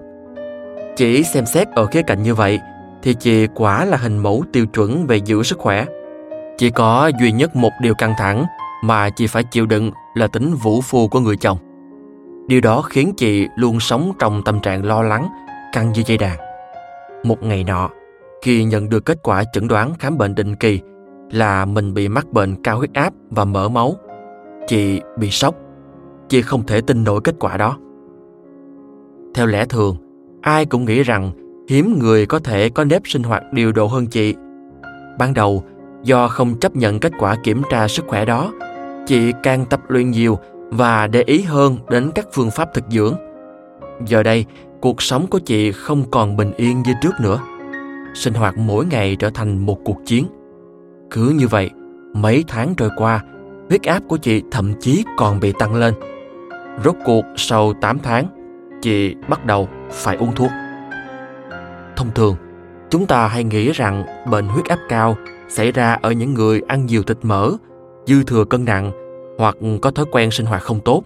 Chỉ 0.95 1.23
xem 1.23 1.45
xét 1.45 1.67
ở 1.67 1.85
khía 1.85 2.01
cạnh 2.01 2.23
như 2.23 2.35
vậy 2.35 2.59
thì 3.03 3.13
chị 3.13 3.47
quả 3.55 3.85
là 3.85 3.97
hình 3.97 4.17
mẫu 4.17 4.43
tiêu 4.53 4.65
chuẩn 4.65 5.07
về 5.07 5.17
giữ 5.17 5.43
sức 5.43 5.57
khỏe. 5.59 5.85
Chỉ 6.57 6.69
có 6.69 7.11
duy 7.19 7.31
nhất 7.31 7.55
một 7.55 7.71
điều 7.81 7.93
căng 7.93 8.13
thẳng 8.17 8.45
mà 8.83 9.09
chị 9.09 9.27
phải 9.27 9.43
chịu 9.43 9.65
đựng 9.65 9.91
là 10.13 10.27
tính 10.27 10.53
vũ 10.53 10.81
phu 10.81 11.07
của 11.07 11.19
người 11.19 11.37
chồng. 11.37 11.57
Điều 12.47 12.61
đó 12.61 12.81
khiến 12.81 13.13
chị 13.17 13.47
luôn 13.55 13.79
sống 13.79 14.11
trong 14.19 14.41
tâm 14.45 14.59
trạng 14.59 14.85
lo 14.85 15.01
lắng, 15.01 15.27
căng 15.73 15.91
như 15.91 16.03
dây 16.05 16.17
đàn. 16.17 16.37
Một 17.23 17.43
ngày 17.43 17.63
nọ, 17.63 17.89
khi 18.41 18.63
nhận 18.63 18.89
được 18.89 19.05
kết 19.05 19.17
quả 19.23 19.43
chẩn 19.53 19.67
đoán 19.67 19.93
khám 19.99 20.17
bệnh 20.17 20.35
định 20.35 20.55
kỳ 20.55 20.79
là 21.31 21.65
mình 21.65 21.93
bị 21.93 22.07
mắc 22.07 22.27
bệnh 22.31 22.63
cao 22.63 22.77
huyết 22.77 22.93
áp 22.93 23.13
và 23.29 23.45
mỡ 23.45 23.69
máu, 23.69 23.95
chị 24.67 25.01
bị 25.17 25.29
sốc. 25.31 25.55
Chị 26.29 26.41
không 26.41 26.65
thể 26.65 26.81
tin 26.81 27.03
nổi 27.03 27.21
kết 27.23 27.35
quả 27.39 27.57
đó. 27.57 27.77
Theo 29.33 29.45
lẽ 29.45 29.65
thường, 29.65 29.97
ai 30.41 30.65
cũng 30.65 30.85
nghĩ 30.85 31.03
rằng 31.03 31.31
hiếm 31.69 31.99
người 31.99 32.25
có 32.25 32.39
thể 32.39 32.69
có 32.69 32.83
nếp 32.83 33.01
sinh 33.05 33.23
hoạt 33.23 33.43
điều 33.53 33.71
độ 33.71 33.87
hơn 33.87 34.07
chị. 34.07 34.35
Ban 35.19 35.33
đầu, 35.33 35.63
do 36.03 36.27
không 36.27 36.59
chấp 36.59 36.75
nhận 36.75 36.99
kết 36.99 37.11
quả 37.19 37.35
kiểm 37.43 37.61
tra 37.69 37.87
sức 37.87 38.05
khỏe 38.07 38.25
đó, 38.25 38.51
chị 39.05 39.33
càng 39.43 39.65
tập 39.65 39.81
luyện 39.87 40.11
nhiều 40.11 40.37
và 40.71 41.07
để 41.07 41.23
ý 41.25 41.41
hơn 41.41 41.77
đến 41.89 42.11
các 42.15 42.27
phương 42.33 42.51
pháp 42.51 42.73
thực 42.73 42.83
dưỡng. 42.89 43.15
Giờ 44.05 44.23
đây, 44.23 44.45
cuộc 44.81 45.01
sống 45.01 45.27
của 45.27 45.39
chị 45.39 45.71
không 45.71 46.11
còn 46.11 46.37
bình 46.37 46.51
yên 46.57 46.81
như 46.81 46.93
trước 47.01 47.13
nữa. 47.21 47.39
Sinh 48.13 48.33
hoạt 48.33 48.57
mỗi 48.57 48.85
ngày 48.85 49.15
trở 49.15 49.29
thành 49.29 49.65
một 49.65 49.77
cuộc 49.83 49.97
chiến. 50.05 50.25
Cứ 51.11 51.29
như 51.29 51.47
vậy, 51.47 51.69
mấy 52.13 52.43
tháng 52.47 52.75
trôi 52.75 52.89
qua, 52.97 53.23
huyết 53.69 53.83
áp 53.83 54.03
của 54.07 54.17
chị 54.17 54.43
thậm 54.51 54.73
chí 54.79 55.03
còn 55.17 55.39
bị 55.39 55.53
tăng 55.59 55.75
lên. 55.75 55.93
Rốt 56.83 56.95
cuộc 57.05 57.25
sau 57.35 57.73
8 57.81 57.99
tháng, 57.99 58.25
chị 58.81 59.15
bắt 59.29 59.45
đầu 59.45 59.69
phải 59.91 60.15
uống 60.15 60.35
thuốc. 60.35 60.51
Thông 61.95 62.11
thường, 62.15 62.35
chúng 62.89 63.05
ta 63.05 63.27
hay 63.27 63.43
nghĩ 63.43 63.71
rằng 63.71 64.05
bệnh 64.29 64.45
huyết 64.47 64.65
áp 64.65 64.79
cao 64.89 65.17
xảy 65.49 65.71
ra 65.71 65.97
ở 66.01 66.11
những 66.11 66.33
người 66.33 66.61
ăn 66.67 66.85
nhiều 66.85 67.03
thịt 67.03 67.17
mỡ, 67.21 67.51
dư 68.05 68.23
thừa 68.23 68.45
cân 68.45 68.65
nặng 68.65 68.91
hoặc 69.37 69.57
có 69.81 69.91
thói 69.91 70.05
quen 70.11 70.31
sinh 70.31 70.45
hoạt 70.45 70.61
không 70.61 70.79
tốt. 70.79 71.03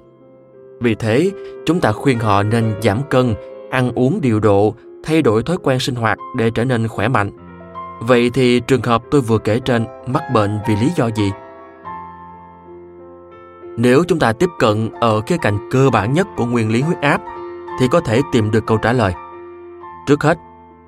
Vì 0.80 0.96
thế, 0.96 1.32
chúng 1.66 1.80
ta 1.80 1.92
khuyên 1.92 2.20
họ 2.20 2.44
nên 2.44 2.74
giảm 2.82 3.02
cân, 3.10 3.36
ăn 3.72 3.92
uống 3.96 4.22
điều 4.22 4.40
độ, 4.40 4.76
thay 5.04 5.22
đổi 5.22 5.44
thói 5.44 5.58
quen 5.64 5.80
sinh 5.80 5.96
hoạt 5.96 6.18
để 6.38 6.52
trở 6.56 6.66
nên 6.66 6.88
khỏe 6.88 7.08
mạnh. 7.08 7.32
Vậy 8.02 8.30
thì 8.34 8.60
trường 8.60 8.82
hợp 8.82 9.04
tôi 9.12 9.22
vừa 9.22 9.38
kể 9.38 9.60
trên 9.60 9.86
mắc 10.08 10.24
bệnh 10.34 10.60
vì 10.68 10.76
lý 10.76 10.92
do 10.96 11.10
gì? 11.16 11.32
Nếu 13.78 14.04
chúng 14.08 14.20
ta 14.20 14.34
tiếp 14.34 14.50
cận 14.60 14.90
ở 15.00 15.22
cái 15.28 15.38
cạnh 15.42 15.70
cơ 15.72 15.90
bản 15.90 16.14
nhất 16.14 16.28
của 16.38 16.46
nguyên 16.46 16.72
lý 16.72 16.82
huyết 16.82 17.02
áp 17.02 17.22
thì 17.80 17.88
có 17.92 18.00
thể 18.00 18.22
tìm 18.32 18.52
được 18.52 18.66
câu 18.66 18.78
trả 18.78 18.94
lời. 18.94 19.14
Trước 20.08 20.24
hết, 20.24 20.38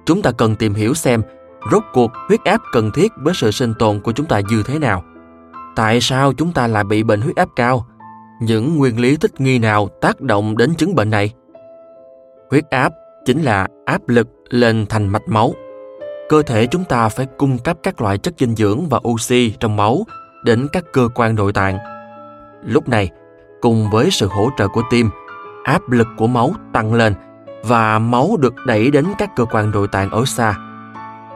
chúng 0.05 0.21
ta 0.21 0.31
cần 0.31 0.55
tìm 0.55 0.73
hiểu 0.73 0.93
xem 0.93 1.21
rốt 1.71 1.83
cuộc 1.93 2.11
huyết 2.27 2.43
áp 2.43 2.61
cần 2.73 2.91
thiết 2.91 3.11
với 3.23 3.33
sự 3.33 3.51
sinh 3.51 3.73
tồn 3.79 3.99
của 3.99 4.11
chúng 4.11 4.25
ta 4.25 4.41
như 4.49 4.63
thế 4.65 4.79
nào. 4.79 5.03
Tại 5.77 6.01
sao 6.01 6.33
chúng 6.33 6.51
ta 6.51 6.67
lại 6.67 6.83
bị 6.83 7.03
bệnh 7.03 7.21
huyết 7.21 7.35
áp 7.35 7.49
cao? 7.55 7.85
Những 8.41 8.77
nguyên 8.77 8.99
lý 8.99 9.17
thích 9.17 9.41
nghi 9.41 9.59
nào 9.59 9.87
tác 10.01 10.21
động 10.21 10.57
đến 10.57 10.75
chứng 10.75 10.95
bệnh 10.95 11.09
này? 11.09 11.33
Huyết 12.51 12.69
áp 12.69 12.93
chính 13.25 13.41
là 13.41 13.67
áp 13.85 14.01
lực 14.07 14.27
lên 14.49 14.85
thành 14.89 15.07
mạch 15.07 15.27
máu. 15.27 15.53
Cơ 16.29 16.41
thể 16.41 16.67
chúng 16.67 16.83
ta 16.83 17.09
phải 17.09 17.25
cung 17.37 17.57
cấp 17.57 17.77
các 17.83 18.01
loại 18.01 18.17
chất 18.17 18.33
dinh 18.37 18.55
dưỡng 18.55 18.89
và 18.89 18.99
oxy 19.07 19.53
trong 19.59 19.75
máu 19.75 20.05
đến 20.43 20.67
các 20.73 20.83
cơ 20.93 21.09
quan 21.15 21.35
nội 21.35 21.53
tạng. 21.53 21.77
Lúc 22.63 22.89
này, 22.89 23.09
cùng 23.61 23.89
với 23.89 24.11
sự 24.11 24.27
hỗ 24.27 24.49
trợ 24.57 24.67
của 24.67 24.83
tim, 24.89 25.09
áp 25.63 25.89
lực 25.89 26.07
của 26.17 26.27
máu 26.27 26.51
tăng 26.73 26.93
lên 26.93 27.13
và 27.63 27.99
máu 27.99 28.37
được 28.39 28.53
đẩy 28.65 28.91
đến 28.91 29.05
các 29.17 29.35
cơ 29.35 29.45
quan 29.45 29.71
nội 29.71 29.87
tạng 29.87 30.09
ở 30.09 30.25
xa. 30.25 30.55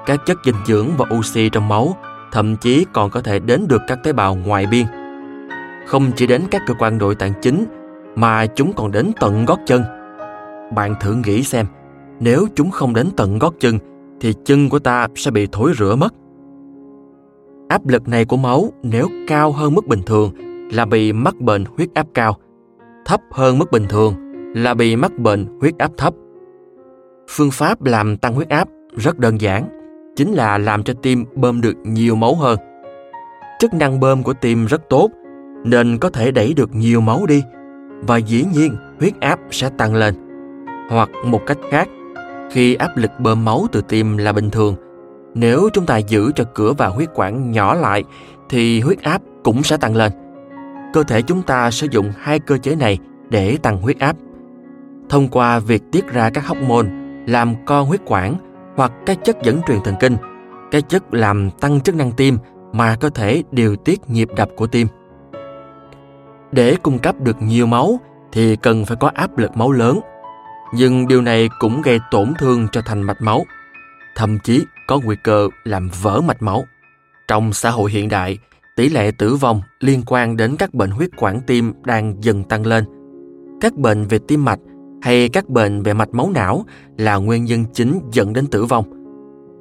Các 0.06 0.20
chất 0.26 0.38
dinh 0.46 0.66
dưỡng 0.66 0.88
và 0.98 1.06
oxy 1.16 1.50
trong 1.50 1.68
máu 1.68 1.98
thậm 2.32 2.56
chí 2.58 2.86
còn 2.94 3.10
có 3.10 3.22
thể 3.22 3.40
đến 3.40 3.66
được 3.68 3.82
các 3.88 4.00
tế 4.04 4.14
bào 4.14 4.36
ngoài 4.36 4.66
biên. 4.66 4.86
Không 5.88 6.12
chỉ 6.16 6.28
đến 6.28 6.42
các 6.52 6.62
cơ 6.68 6.74
quan 6.80 6.98
nội 6.98 7.16
tạng 7.16 7.34
chính 7.42 7.66
mà 8.16 8.46
chúng 8.46 8.74
còn 8.74 8.92
đến 8.92 9.12
tận 9.20 9.46
gót 9.46 9.60
chân. 9.66 9.84
Bạn 10.76 10.96
thử 11.02 11.16
nghĩ 11.26 11.44
xem, 11.44 11.66
nếu 12.20 12.48
chúng 12.56 12.72
không 12.72 12.94
đến 12.94 13.10
tận 13.18 13.40
gót 13.40 13.54
chân 13.60 13.80
thì 14.20 14.34
chân 14.46 14.70
của 14.70 14.80
ta 14.80 15.08
sẽ 15.16 15.32
bị 15.32 15.48
thối 15.52 15.72
rữa 15.78 15.96
mất. 15.96 16.14
Áp 17.70 17.88
lực 17.88 18.08
này 18.08 18.26
của 18.26 18.38
máu 18.38 18.72
nếu 18.84 19.08
cao 19.28 19.52
hơn 19.52 19.74
mức 19.74 19.88
bình 19.88 20.02
thường 20.06 20.32
là 20.74 20.86
bị 20.86 21.14
mắc 21.14 21.36
bệnh 21.36 21.66
huyết 21.78 21.94
áp 21.94 22.08
cao, 22.14 22.38
thấp 23.06 23.22
hơn 23.32 23.60
mức 23.60 23.72
bình 23.72 23.86
thường 23.90 24.14
là 24.56 24.74
bị 24.74 24.96
mắc 24.96 25.20
bệnh 25.20 25.46
huyết 25.62 25.78
áp 25.78 25.92
thấp. 25.98 26.14
Phương 27.30 27.52
pháp 27.52 27.84
làm 27.84 28.18
tăng 28.18 28.34
huyết 28.34 28.50
áp 28.50 28.68
rất 28.96 29.20
đơn 29.20 29.42
giản, 29.42 29.81
chính 30.16 30.34
là 30.34 30.58
làm 30.58 30.84
cho 30.84 30.94
tim 31.02 31.26
bơm 31.36 31.62
được 31.62 31.76
nhiều 31.84 32.16
máu 32.16 32.36
hơn. 32.36 32.60
Chức 33.60 33.74
năng 33.74 34.00
bơm 34.00 34.24
của 34.24 34.34
tim 34.34 34.66
rất 34.66 34.90
tốt, 34.90 35.10
nên 35.64 35.98
có 35.98 36.10
thể 36.10 36.32
đẩy 36.32 36.54
được 36.54 36.76
nhiều 36.76 37.02
máu 37.02 37.26
đi 37.26 37.44
và 38.02 38.18
dĩ 38.18 38.46
nhiên 38.54 38.76
huyết 39.00 39.14
áp 39.20 39.40
sẽ 39.52 39.70
tăng 39.78 39.96
lên. 39.96 40.16
Hoặc 40.90 41.10
một 41.26 41.42
cách 41.46 41.58
khác, 41.72 41.90
khi 42.52 42.76
áp 42.76 42.98
lực 42.98 43.12
bơm 43.20 43.46
máu 43.46 43.68
từ 43.72 43.82
tim 43.82 44.18
là 44.18 44.32
bình 44.34 44.50
thường, 44.50 44.76
nếu 45.34 45.70
chúng 45.74 45.86
ta 45.86 45.98
giữ 45.98 46.32
cho 46.36 46.44
cửa 46.54 46.74
và 46.78 46.88
huyết 46.88 47.10
quản 47.14 47.52
nhỏ 47.52 47.76
lại 47.76 48.04
thì 48.50 48.82
huyết 48.82 49.04
áp 49.04 49.22
cũng 49.44 49.64
sẽ 49.64 49.78
tăng 49.78 49.96
lên. 49.96 50.12
Cơ 50.94 51.04
thể 51.04 51.22
chúng 51.22 51.42
ta 51.42 51.72
sử 51.72 51.88
dụng 51.92 52.12
hai 52.18 52.40
cơ 52.40 52.58
chế 52.58 52.76
này 52.76 52.98
để 53.30 53.58
tăng 53.58 53.78
huyết 53.78 54.00
áp. 54.00 54.16
Thông 55.10 55.28
qua 55.28 55.60
việc 55.60 55.84
tiết 55.92 56.08
ra 56.08 56.30
các 56.30 56.48
hormone 56.48 56.88
làm 57.28 57.66
co 57.66 57.82
huyết 57.82 58.02
quản 58.06 58.36
hoặc 58.76 58.92
các 59.06 59.18
chất 59.24 59.38
dẫn 59.44 59.62
truyền 59.68 59.80
thần 59.84 59.96
kinh, 60.00 60.18
các 60.72 60.90
chất 60.90 61.14
làm 61.14 61.50
tăng 61.52 61.82
chức 61.82 61.96
năng 61.96 62.12
tim 62.12 62.38
mà 62.74 62.96
cơ 63.00 63.10
thể 63.10 63.44
điều 63.52 63.76
tiết 63.76 64.00
nhịp 64.10 64.30
đập 64.36 64.50
của 64.56 64.68
tim. 64.68 64.88
Để 66.52 66.76
cung 66.84 67.00
cấp 67.00 67.16
được 67.20 67.42
nhiều 67.42 67.66
máu 67.66 68.00
thì 68.32 68.56
cần 68.56 68.86
phải 68.86 68.98
có 69.00 69.12
áp 69.14 69.38
lực 69.38 69.58
máu 69.58 69.72
lớn. 69.72 70.00
Nhưng 70.74 71.08
điều 71.08 71.22
này 71.22 71.50
cũng 71.60 71.82
gây 71.82 72.00
tổn 72.12 72.34
thương 72.40 72.68
cho 72.72 72.82
thành 72.86 73.04
mạch 73.04 73.22
máu, 73.22 73.44
thậm 74.16 74.38
chí 74.44 74.66
có 74.88 75.00
nguy 75.04 75.16
cơ 75.24 75.50
làm 75.64 75.90
vỡ 76.02 76.22
mạch 76.22 76.42
máu. 76.42 76.64
Trong 77.28 77.54
xã 77.54 77.70
hội 77.70 77.92
hiện 77.92 78.10
đại, 78.10 78.38
tỷ 78.76 78.90
lệ 78.90 79.12
tử 79.18 79.36
vong 79.36 79.62
liên 79.80 80.04
quan 80.08 80.38
đến 80.38 80.56
các 80.60 80.74
bệnh 80.74 80.92
huyết 80.92 81.10
quản 81.18 81.42
tim 81.48 81.74
đang 81.84 82.24
dần 82.24 82.44
tăng 82.44 82.66
lên. 82.66 82.86
Các 83.62 83.76
bệnh 83.76 84.06
về 84.06 84.20
tim 84.28 84.46
mạch 84.46 84.60
hay 85.02 85.30
các 85.30 85.50
bệnh 85.50 85.84
về 85.84 85.94
mạch 85.94 86.14
máu 86.14 86.32
não 86.34 86.66
là 86.98 87.16
nguyên 87.16 87.46
nhân 87.46 87.66
chính 87.74 88.00
dẫn 88.12 88.34
đến 88.34 88.48
tử 88.48 88.66
vong. 88.66 88.86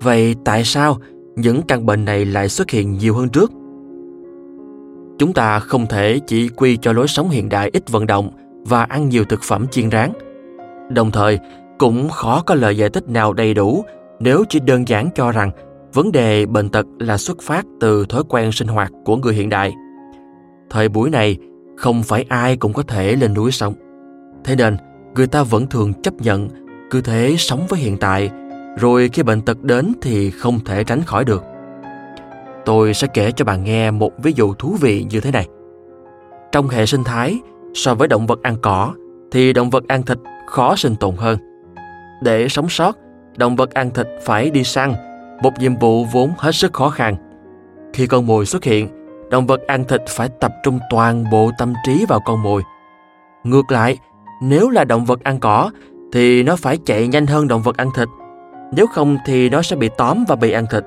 Vậy 0.03 0.35
tại 0.45 0.65
sao 0.65 0.97
những 1.37 1.63
căn 1.63 1.87
bệnh 1.87 2.05
này 2.05 2.25
lại 2.25 2.49
xuất 2.49 2.71
hiện 2.71 2.93
nhiều 2.93 3.15
hơn 3.15 3.29
trước? 3.29 3.53
Chúng 5.19 5.33
ta 5.33 5.59
không 5.59 5.87
thể 5.87 6.21
chỉ 6.27 6.49
quy 6.49 6.77
cho 6.77 6.93
lối 6.93 7.09
sống 7.09 7.29
hiện 7.31 7.49
đại 7.49 7.71
ít 7.73 7.91
vận 7.91 8.07
động 8.07 8.31
và 8.65 8.83
ăn 8.83 9.09
nhiều 9.09 9.25
thực 9.25 9.43
phẩm 9.43 9.67
chiên 9.69 9.91
rán. 9.91 10.13
Đồng 10.91 11.11
thời, 11.11 11.39
cũng 11.79 12.09
khó 12.09 12.43
có 12.47 12.55
lời 12.55 12.77
giải 12.77 12.91
thích 12.91 13.09
nào 13.09 13.33
đầy 13.33 13.55
đủ 13.55 13.85
nếu 14.21 14.45
chỉ 14.49 14.61
đơn 14.61 14.89
giản 14.89 15.09
cho 15.15 15.33
rằng 15.33 15.51
vấn 15.93 16.13
đề 16.13 16.47
bệnh 16.47 16.69
tật 16.69 16.87
là 16.99 17.17
xuất 17.17 17.43
phát 17.43 17.67
từ 17.81 18.07
thói 18.09 18.23
quen 18.29 18.53
sinh 18.53 18.69
hoạt 18.69 18.93
của 19.05 19.17
người 19.17 19.35
hiện 19.35 19.49
đại. 19.49 19.73
Thời 20.71 20.89
buổi 20.89 21.11
này, 21.11 21.39
không 21.77 22.03
phải 22.03 22.25
ai 22.29 22.57
cũng 22.57 22.73
có 22.73 22.83
thể 22.83 23.17
lên 23.17 23.35
núi 23.35 23.53
sống. 23.53 23.75
Thế 24.45 24.57
nên, 24.57 24.77
người 25.15 25.27
ta 25.27 25.43
vẫn 25.43 25.67
thường 25.67 26.03
chấp 26.03 26.15
nhận 26.15 26.49
cứ 26.91 27.01
thế 27.01 27.35
sống 27.39 27.67
với 27.69 27.81
hiện 27.81 27.97
tại, 27.97 28.31
rồi 28.79 29.11
khi 29.13 29.23
bệnh 29.23 29.41
tật 29.41 29.63
đến 29.63 29.93
thì 30.03 30.31
không 30.31 30.61
thể 30.65 30.85
tránh 30.85 31.03
khỏi 31.03 31.25
được. 31.25 31.45
Tôi 32.65 32.95
sẽ 32.95 33.07
kể 33.15 33.33
cho 33.33 33.45
bạn 33.45 33.65
nghe 33.65 33.91
một 33.91 34.13
ví 34.23 34.33
dụ 34.37 34.55
thú 34.55 34.77
vị 34.81 35.07
như 35.11 35.21
thế 35.21 35.31
này. 35.31 35.49
Trong 36.53 36.69
hệ 36.69 36.87
sinh 36.87 37.05
thái, 37.05 37.39
so 37.75 37.95
với 37.95 38.09
động 38.09 38.27
vật 38.27 38.43
ăn 38.43 38.57
cỏ, 38.63 38.95
thì 39.33 39.53
động 39.53 39.71
vật 39.71 39.85
ăn 39.89 40.03
thịt 40.03 40.19
khó 40.47 40.77
sinh 40.77 40.97
tồn 40.97 41.17
hơn. 41.17 41.39
Để 42.23 42.49
sống 42.49 42.69
sót, 42.69 42.97
động 43.37 43.57
vật 43.57 43.75
ăn 43.75 43.91
thịt 43.91 44.07
phải 44.23 44.51
đi 44.51 44.65
săn, 44.65 44.95
một 45.43 45.53
nhiệm 45.59 45.77
vụ 45.77 46.05
vốn 46.05 46.31
hết 46.39 46.53
sức 46.53 46.73
khó 46.73 46.91
khăn. 46.91 47.17
Khi 47.93 48.07
con 48.07 48.27
mồi 48.27 48.47
xuất 48.47 48.65
hiện, 48.65 48.89
động 49.31 49.47
vật 49.47 49.61
ăn 49.67 49.85
thịt 49.85 50.01
phải 50.09 50.29
tập 50.41 50.53
trung 50.63 50.79
toàn 50.91 51.25
bộ 51.31 51.51
tâm 51.59 51.73
trí 51.87 52.05
vào 52.09 52.21
con 52.25 52.43
mồi. 52.43 52.63
Ngược 53.45 53.71
lại, 53.71 53.99
nếu 54.41 54.71
là 54.71 54.85
động 54.85 55.05
vật 55.05 55.25
ăn 55.25 55.41
cỏ 55.41 55.71
thì 56.13 56.43
nó 56.43 56.57
phải 56.57 56.79
chạy 56.85 57.09
nhanh 57.09 57.27
hơn 57.27 57.49
động 57.49 57.63
vật 57.63 57.77
ăn 57.77 57.89
thịt. 57.97 58.09
Nếu 58.73 58.87
không 58.87 59.17
thì 59.27 59.49
nó 59.49 59.63
sẽ 59.63 59.77
bị 59.77 59.89
tóm 59.99 60.25
và 60.29 60.37
bị 60.37 60.53
ăn 60.53 60.67
thịt. 60.71 60.85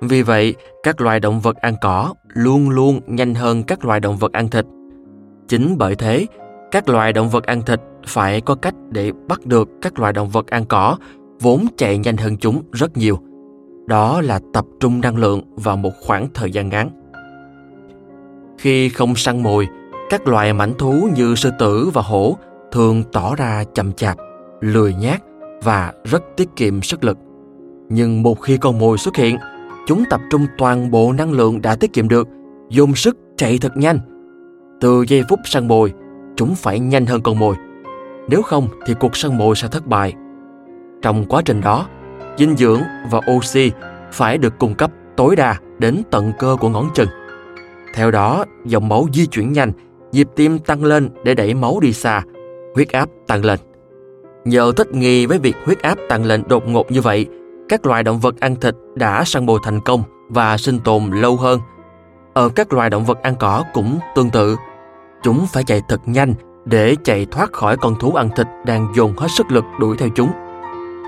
Vì 0.00 0.22
vậy, 0.22 0.54
các 0.82 1.00
loài 1.00 1.20
động 1.20 1.40
vật 1.40 1.56
ăn 1.56 1.74
cỏ 1.82 2.14
luôn 2.28 2.70
luôn 2.70 3.00
nhanh 3.06 3.34
hơn 3.34 3.62
các 3.62 3.84
loài 3.84 4.00
động 4.00 4.16
vật 4.16 4.32
ăn 4.32 4.48
thịt. 4.48 4.66
Chính 5.48 5.74
bởi 5.78 5.94
thế, 5.94 6.26
các 6.70 6.88
loài 6.88 7.12
động 7.12 7.28
vật 7.28 7.44
ăn 7.44 7.62
thịt 7.62 7.80
phải 8.06 8.40
có 8.40 8.54
cách 8.54 8.74
để 8.90 9.12
bắt 9.28 9.46
được 9.46 9.68
các 9.82 9.98
loài 9.98 10.12
động 10.12 10.28
vật 10.28 10.46
ăn 10.46 10.64
cỏ 10.64 10.96
vốn 11.40 11.66
chạy 11.76 11.98
nhanh 11.98 12.16
hơn 12.16 12.36
chúng 12.36 12.62
rất 12.72 12.96
nhiều. 12.96 13.18
Đó 13.86 14.20
là 14.20 14.40
tập 14.52 14.64
trung 14.80 15.00
năng 15.00 15.16
lượng 15.16 15.40
vào 15.56 15.76
một 15.76 15.92
khoảng 16.00 16.28
thời 16.34 16.50
gian 16.50 16.68
ngắn. 16.68 16.90
Khi 18.58 18.88
không 18.88 19.14
săn 19.14 19.42
mồi, 19.42 19.68
các 20.10 20.28
loài 20.28 20.52
mảnh 20.52 20.72
thú 20.78 21.08
như 21.16 21.34
sư 21.34 21.50
tử 21.58 21.90
và 21.94 22.02
hổ 22.02 22.36
thường 22.74 23.04
tỏ 23.12 23.34
ra 23.36 23.64
chậm 23.74 23.92
chạp, 23.92 24.16
lười 24.60 24.94
nhác 24.94 25.22
và 25.62 25.92
rất 26.04 26.22
tiết 26.36 26.48
kiệm 26.56 26.82
sức 26.82 27.04
lực. 27.04 27.18
Nhưng 27.88 28.22
một 28.22 28.34
khi 28.34 28.56
con 28.56 28.78
mồi 28.78 28.98
xuất 28.98 29.16
hiện, 29.16 29.36
chúng 29.86 30.04
tập 30.10 30.20
trung 30.30 30.46
toàn 30.58 30.90
bộ 30.90 31.12
năng 31.12 31.32
lượng 31.32 31.62
đã 31.62 31.76
tiết 31.76 31.92
kiệm 31.92 32.08
được, 32.08 32.28
dùng 32.70 32.94
sức 32.94 33.16
chạy 33.36 33.58
thật 33.58 33.76
nhanh. 33.76 33.98
Từ 34.80 35.04
giây 35.08 35.22
phút 35.28 35.38
săn 35.44 35.68
mồi, 35.68 35.92
chúng 36.36 36.54
phải 36.54 36.80
nhanh 36.80 37.06
hơn 37.06 37.22
con 37.22 37.38
mồi. 37.38 37.54
Nếu 38.28 38.42
không 38.42 38.68
thì 38.86 38.94
cuộc 39.00 39.16
săn 39.16 39.38
mồi 39.38 39.56
sẽ 39.56 39.68
thất 39.68 39.86
bại. 39.86 40.14
Trong 41.02 41.24
quá 41.24 41.42
trình 41.44 41.60
đó, 41.60 41.86
dinh 42.38 42.56
dưỡng 42.56 42.80
và 43.10 43.20
oxy 43.36 43.70
phải 44.12 44.38
được 44.38 44.58
cung 44.58 44.74
cấp 44.74 44.90
tối 45.16 45.36
đa 45.36 45.56
đến 45.78 46.02
tận 46.10 46.32
cơ 46.38 46.56
của 46.60 46.68
ngón 46.68 46.88
chân. 46.94 47.08
Theo 47.94 48.10
đó, 48.10 48.44
dòng 48.64 48.88
máu 48.88 49.06
di 49.12 49.26
chuyển 49.26 49.52
nhanh, 49.52 49.72
nhịp 50.12 50.28
tim 50.36 50.58
tăng 50.58 50.84
lên 50.84 51.08
để 51.24 51.34
đẩy 51.34 51.54
máu 51.54 51.80
đi 51.80 51.92
xa, 51.92 52.22
huyết 52.74 52.92
áp 52.92 53.08
tăng 53.26 53.44
lên. 53.44 53.58
Nhờ 54.44 54.72
thích 54.76 54.94
nghi 54.94 55.26
với 55.26 55.38
việc 55.38 55.56
huyết 55.64 55.82
áp 55.82 55.98
tăng 56.08 56.24
lên 56.24 56.42
đột 56.48 56.68
ngột 56.68 56.92
như 56.92 57.00
vậy, 57.00 57.26
các 57.68 57.86
loài 57.86 58.02
động 58.02 58.20
vật 58.20 58.40
ăn 58.40 58.56
thịt 58.56 58.74
đã 58.94 59.24
săn 59.24 59.46
mồi 59.46 59.58
thành 59.62 59.80
công 59.80 60.02
và 60.28 60.56
sinh 60.56 60.80
tồn 60.80 61.10
lâu 61.10 61.36
hơn. 61.36 61.60
Ở 62.34 62.48
các 62.48 62.72
loài 62.72 62.90
động 62.90 63.04
vật 63.04 63.22
ăn 63.22 63.34
cỏ 63.38 63.64
cũng 63.74 63.98
tương 64.14 64.30
tự. 64.30 64.56
Chúng 65.22 65.46
phải 65.52 65.64
chạy 65.64 65.82
thật 65.88 66.00
nhanh 66.06 66.34
để 66.64 66.96
chạy 67.04 67.26
thoát 67.26 67.52
khỏi 67.52 67.76
con 67.76 67.94
thú 68.00 68.12
ăn 68.14 68.28
thịt 68.36 68.46
đang 68.66 68.92
dồn 68.96 69.16
hết 69.16 69.28
sức 69.30 69.52
lực 69.52 69.64
đuổi 69.80 69.96
theo 69.96 70.08
chúng. 70.14 70.30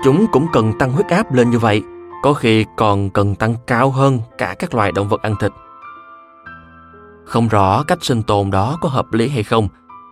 Chúng 0.03 0.25
cũng 0.31 0.47
cần 0.53 0.73
tăng 0.79 0.91
huyết 0.91 1.07
áp 1.07 1.33
lên 1.33 1.49
như 1.49 1.59
vậy, 1.59 1.83
có 2.23 2.33
khi 2.33 2.65
còn 2.77 3.09
cần 3.09 3.35
tăng 3.35 3.55
cao 3.67 3.89
hơn 3.89 4.19
cả 4.37 4.55
các 4.59 4.75
loài 4.75 4.91
động 4.91 5.09
vật 5.09 5.21
ăn 5.21 5.35
thịt. 5.39 5.51
Không 7.25 7.47
rõ 7.47 7.83
cách 7.83 7.97
sinh 8.01 8.23
tồn 8.23 8.51
đó 8.51 8.77
có 8.81 8.89
hợp 8.89 9.13
lý 9.13 9.27
hay 9.27 9.43
không, 9.43 9.67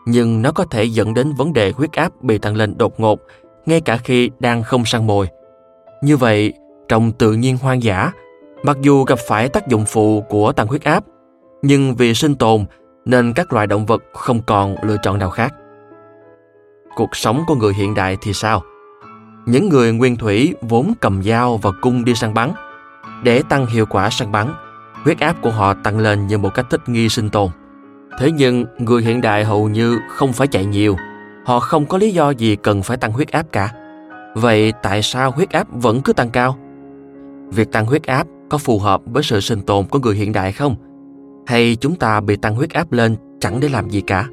nhưng 0.06 0.42
nó 0.42 0.52
có 0.52 0.66
thể 0.66 0.84
dẫn 0.84 1.14
đến 1.14 1.34
vấn 1.34 1.54
đề 1.54 1.72
huyết 1.72 1.92
áp 1.92 2.22
bị 2.22 2.38
tăng 2.38 2.56
lên 2.56 2.78
đột 2.78 3.00
ngột, 3.00 3.20
ngay 3.66 3.82
cả 3.82 3.98
khi 3.98 4.32
đang 4.40 4.64
không 4.64 4.86
săn 4.86 5.08
mồi. 5.08 5.28
Như 6.02 6.18
vậy, 6.18 6.54
trong 6.88 7.12
tự 7.12 7.34
nhiên 7.34 7.58
hoang 7.58 7.84
dã, 7.84 8.12
mặc 8.64 8.78
dù 8.82 9.04
gặp 9.04 9.20
phải 9.28 9.50
tác 9.50 9.68
dụng 9.68 9.86
phụ 9.88 10.22
của 10.30 10.52
tăng 10.52 10.68
huyết 10.68 10.84
áp, 10.84 11.04
nhưng 11.62 11.96
vì 11.96 12.14
sinh 12.14 12.36
tồn 12.36 12.66
nên 13.06 13.34
các 13.34 13.54
loài 13.54 13.68
động 13.68 13.86
vật 13.86 14.04
không 14.14 14.42
còn 14.42 14.76
lựa 14.84 14.98
chọn 15.04 15.20
nào 15.20 15.30
khác. 15.30 15.54
Cuộc 16.96 17.16
sống 17.16 17.44
của 17.48 17.56
người 17.56 17.74
hiện 17.74 17.96
đại 17.96 18.18
thì 18.22 18.34
sao? 18.34 18.64
Những 19.46 19.70
người 19.70 19.94
nguyên 19.94 20.16
thủy 20.16 20.56
vốn 20.62 20.94
cầm 21.02 21.24
dao 21.24 21.58
và 21.58 21.72
cung 21.82 22.06
đi 22.06 22.16
săn 22.16 22.34
bắn. 22.34 22.52
Để 23.24 23.42
tăng 23.50 23.66
hiệu 23.66 23.86
quả 23.86 24.10
săn 24.10 24.32
bắn, 24.32 24.54
huyết 25.04 25.20
áp 25.20 25.36
của 25.42 25.52
họ 25.52 25.74
tăng 25.74 26.00
lên 26.00 26.28
như 26.28 26.38
một 26.38 26.54
cách 26.54 26.66
thích 26.70 26.90
nghi 26.90 27.10
sinh 27.10 27.30
tồn. 27.30 27.50
Thế 28.20 28.32
nhưng 28.32 28.66
người 28.78 29.02
hiện 29.02 29.22
đại 29.22 29.46
hầu 29.46 29.70
như 29.70 30.00
không 30.10 30.34
phải 30.34 30.48
chạy 30.48 30.66
nhiều, 30.66 30.96
họ 31.46 31.60
không 31.60 31.86
có 31.86 31.98
lý 31.98 32.12
do 32.12 32.30
gì 32.30 32.56
cần 32.56 32.84
phải 32.84 32.98
tăng 32.98 33.12
huyết 33.12 33.32
áp 33.32 33.46
cả. 33.52 33.70
Vậy 34.36 34.74
tại 34.84 35.02
sao 35.02 35.32
huyết 35.32 35.50
áp 35.50 35.68
vẫn 35.72 36.02
cứ 36.02 36.14
tăng 36.14 36.30
cao? 36.30 36.58
Việc 37.52 37.72
tăng 37.72 37.86
huyết 37.86 38.04
áp 38.04 38.28
có 38.50 38.58
phù 38.58 38.80
hợp 38.80 39.02
với 39.06 39.24
sự 39.24 39.40
sinh 39.40 39.62
tồn 39.62 39.86
của 39.86 40.00
người 40.00 40.16
hiện 40.16 40.34
đại 40.34 40.52
không? 40.52 40.76
Hay 41.48 41.78
chúng 41.82 41.96
ta 41.96 42.20
bị 42.20 42.36
tăng 42.36 42.56
huyết 42.56 42.70
áp 42.70 42.92
lên 42.92 43.16
chẳng 43.40 43.60
để 43.60 43.70
làm 43.70 43.90
gì 43.90 44.02
cả? 44.02 44.28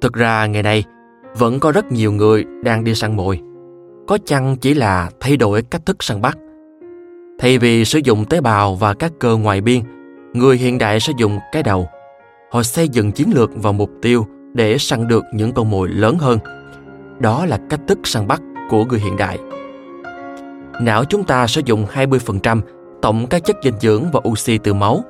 Thực 0.00 0.12
ra 0.12 0.46
ngày 0.46 0.62
nay, 0.62 0.84
vẫn 1.38 1.60
có 1.60 1.72
rất 1.72 1.92
nhiều 1.92 2.12
người 2.12 2.44
đang 2.64 2.84
đi 2.84 2.94
săn 2.94 3.16
mồi. 3.16 3.40
Có 4.06 4.18
chăng 4.24 4.56
chỉ 4.56 4.74
là 4.74 5.10
thay 5.20 5.36
đổi 5.36 5.62
cách 5.62 5.86
thức 5.86 6.02
săn 6.02 6.20
bắt. 6.20 6.38
Thay 7.38 7.58
vì 7.58 7.84
sử 7.84 8.00
dụng 8.04 8.24
tế 8.24 8.40
bào 8.40 8.74
và 8.74 8.94
các 8.94 9.12
cơ 9.18 9.36
ngoài 9.36 9.60
biên, 9.60 9.82
người 10.32 10.56
hiện 10.56 10.78
đại 10.78 11.00
sử 11.00 11.12
dụng 11.16 11.38
cái 11.52 11.62
đầu. 11.62 11.88
Họ 12.50 12.62
xây 12.62 12.88
dựng 12.88 13.12
chiến 13.12 13.30
lược 13.34 13.50
và 13.54 13.72
mục 13.72 13.90
tiêu 14.02 14.26
để 14.54 14.78
săn 14.78 15.08
được 15.08 15.24
những 15.34 15.52
con 15.52 15.70
mồi 15.70 15.88
lớn 15.88 16.18
hơn. 16.18 16.38
Đó 17.18 17.46
là 17.46 17.58
cách 17.70 17.80
thức 17.86 17.98
săn 18.04 18.26
bắt 18.26 18.42
của 18.70 18.84
người 18.84 18.98
hiện 18.98 19.16
đại. 19.16 19.38
Não 20.80 21.04
chúng 21.04 21.24
ta 21.24 21.46
sử 21.46 21.60
dụng 21.64 21.86
20% 21.92 22.60
tổng 23.02 23.26
các 23.26 23.44
chất 23.44 23.56
dinh 23.62 23.74
dưỡng 23.80 24.04
và 24.12 24.20
oxy 24.28 24.58
từ 24.58 24.74
máu. 24.74 25.04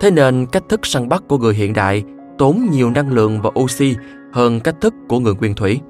Thế 0.00 0.10
nên 0.10 0.46
cách 0.46 0.62
thức 0.68 0.86
săn 0.86 1.08
bắt 1.08 1.22
của 1.28 1.38
người 1.38 1.54
hiện 1.54 1.72
đại 1.72 2.04
tốn 2.38 2.66
nhiều 2.70 2.90
năng 2.90 3.12
lượng 3.12 3.40
và 3.42 3.50
oxy 3.60 3.96
hơn 4.32 4.60
cách 4.60 4.76
thức 4.80 4.94
của 5.08 5.18
người 5.18 5.34
nguyên 5.34 5.54
thủy. 5.54 5.80